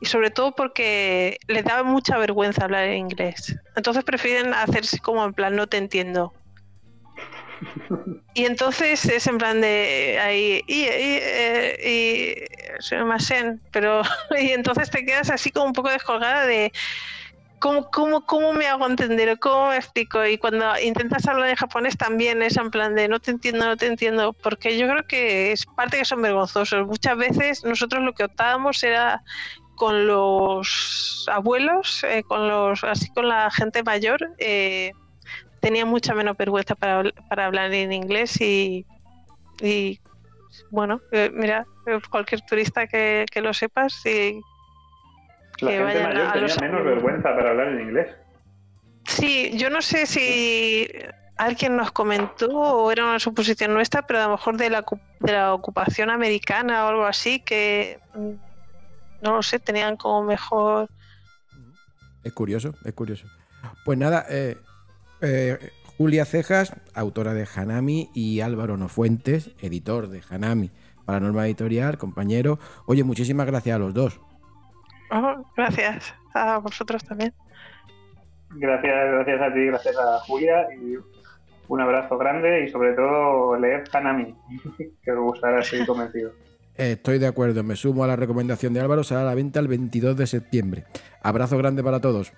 y 0.00 0.06
sobre 0.06 0.30
todo 0.30 0.54
porque 0.54 1.38
les 1.46 1.64
da 1.64 1.82
mucha 1.82 2.18
vergüenza 2.18 2.64
hablar 2.64 2.84
en 2.84 2.98
inglés. 2.98 3.56
Entonces 3.76 4.04
prefieren 4.04 4.52
hacerse 4.52 4.98
como 4.98 5.24
en 5.24 5.32
plan 5.32 5.54
no 5.56 5.66
te 5.66 5.76
entiendo 5.76 6.34
y 8.34 8.44
entonces 8.44 9.04
es 9.06 9.26
en 9.26 9.38
plan 9.38 9.60
de 9.60 10.18
ahí 10.20 10.62
y, 10.66 10.82
y, 10.82 10.86
eh, 10.88 12.46
y, 12.90 13.04
más 13.04 13.30
en, 13.30 13.60
pero 13.70 14.02
y 14.38 14.50
entonces 14.50 14.90
te 14.90 15.04
quedas 15.04 15.30
así 15.30 15.50
como 15.50 15.66
un 15.66 15.72
poco 15.72 15.90
descolgada 15.90 16.46
de 16.46 16.72
cómo, 17.64 17.90
cómo, 17.90 18.26
cómo 18.26 18.52
me 18.52 18.66
hago 18.66 18.86
entender, 18.86 19.38
cómo 19.38 19.68
me 19.68 19.76
explico. 19.76 20.24
Y 20.26 20.36
cuando 20.36 20.78
intentas 20.80 21.26
hablar 21.26 21.48
en 21.48 21.56
japonés 21.56 21.96
también 21.96 22.42
es 22.42 22.58
en 22.58 22.70
plan 22.70 22.94
de 22.94 23.08
no 23.08 23.20
te 23.20 23.30
entiendo, 23.30 23.64
no 23.66 23.76
te 23.78 23.86
entiendo, 23.86 24.34
porque 24.34 24.76
yo 24.76 24.86
creo 24.86 25.06
que 25.06 25.52
es 25.52 25.64
parte 25.64 25.96
que 25.96 26.04
son 26.04 26.20
vergonzosos. 26.20 26.86
Muchas 26.86 27.16
veces 27.16 27.64
nosotros 27.64 28.02
lo 28.02 28.12
que 28.12 28.24
optábamos 28.24 28.82
era 28.82 29.22
con 29.76 30.06
los 30.06 31.26
abuelos, 31.32 32.04
eh, 32.04 32.22
con 32.22 32.48
los 32.48 32.84
así 32.84 33.08
con 33.14 33.28
la 33.28 33.50
gente 33.50 33.82
mayor. 33.82 34.34
Eh, 34.38 34.92
tenía 35.64 35.86
mucha 35.86 36.14
menos 36.14 36.36
vergüenza 36.36 36.74
para, 36.74 37.10
para 37.28 37.46
hablar 37.46 37.72
en 37.72 37.90
inglés 37.92 38.38
y, 38.40 38.86
y 39.62 39.98
bueno, 40.70 41.00
eh, 41.10 41.30
mira, 41.32 41.66
cualquier 42.10 42.42
turista 42.42 42.86
que, 42.86 43.24
que 43.32 43.40
lo 43.40 43.54
sepas 43.54 44.04
y 44.04 44.40
la 45.60 45.70
que 45.70 45.76
gente 45.76 46.02
mayor 46.02 46.32
tenía 46.32 46.56
menos 46.60 46.84
vergüenza 46.84 47.34
para 47.34 47.50
hablar 47.50 47.68
en 47.68 47.80
inglés. 47.80 48.14
Sí, 49.06 49.56
yo 49.56 49.70
no 49.70 49.80
sé 49.80 50.06
si 50.06 50.86
alguien 51.36 51.76
nos 51.76 51.92
comentó 51.92 52.50
o 52.50 52.92
era 52.92 53.04
una 53.04 53.18
suposición 53.18 53.72
nuestra, 53.72 54.06
pero 54.06 54.20
a 54.20 54.24
lo 54.24 54.32
mejor 54.32 54.58
de 54.58 54.68
la, 54.68 54.84
de 55.20 55.32
la 55.32 55.54
ocupación 55.54 56.10
americana 56.10 56.84
o 56.84 56.88
algo 56.88 57.06
así, 57.06 57.40
que 57.40 57.98
mm, 58.14 58.32
no 59.22 59.36
lo 59.36 59.42
sé, 59.42 59.58
tenían 59.58 59.96
como 59.96 60.24
mejor... 60.24 60.88
Es 62.22 62.32
curioso, 62.32 62.74
es 62.84 62.92
curioso. 62.92 63.26
Pues 63.84 63.98
nada, 63.98 64.26
eh, 64.28 64.56
eh, 65.24 65.58
Julia 65.96 66.24
Cejas, 66.24 66.74
autora 66.94 67.34
de 67.34 67.46
Hanami, 67.54 68.10
y 68.14 68.40
Álvaro 68.40 68.76
Nofuentes, 68.76 69.50
editor 69.60 70.08
de 70.08 70.22
Hanami 70.28 70.70
para 71.04 71.20
Norma 71.20 71.46
Editorial, 71.46 71.98
compañero. 71.98 72.58
Oye, 72.86 73.04
muchísimas 73.04 73.46
gracias 73.46 73.76
a 73.76 73.78
los 73.78 73.94
dos. 73.94 74.20
Oh, 75.10 75.44
gracias 75.56 76.14
a 76.34 76.58
vosotros 76.58 77.04
también. 77.04 77.32
Gracias, 78.50 79.12
gracias 79.12 79.40
a 79.40 79.54
ti, 79.54 79.66
gracias 79.66 79.96
a 79.96 80.18
Julia 80.20 80.66
y 80.80 80.96
un 81.68 81.80
abrazo 81.80 82.16
grande 82.18 82.64
y 82.64 82.70
sobre 82.70 82.92
todo 82.92 83.56
leer 83.56 83.84
Hanami, 83.92 84.34
que 85.02 85.10
os 85.10 85.18
gustará, 85.18 85.60
estoy 85.60 85.84
convencido. 85.86 86.32
Estoy 86.76 87.18
de 87.18 87.28
acuerdo, 87.28 87.62
me 87.62 87.76
sumo 87.76 88.02
a 88.02 88.08
la 88.08 88.16
recomendación 88.16 88.74
de 88.74 88.80
Álvaro, 88.80 89.04
será 89.04 89.20
a 89.20 89.24
la 89.24 89.34
venta 89.34 89.60
el 89.60 89.68
22 89.68 90.16
de 90.16 90.26
septiembre. 90.26 90.84
Abrazo 91.22 91.56
grande 91.56 91.84
para 91.84 92.00
todos. 92.00 92.32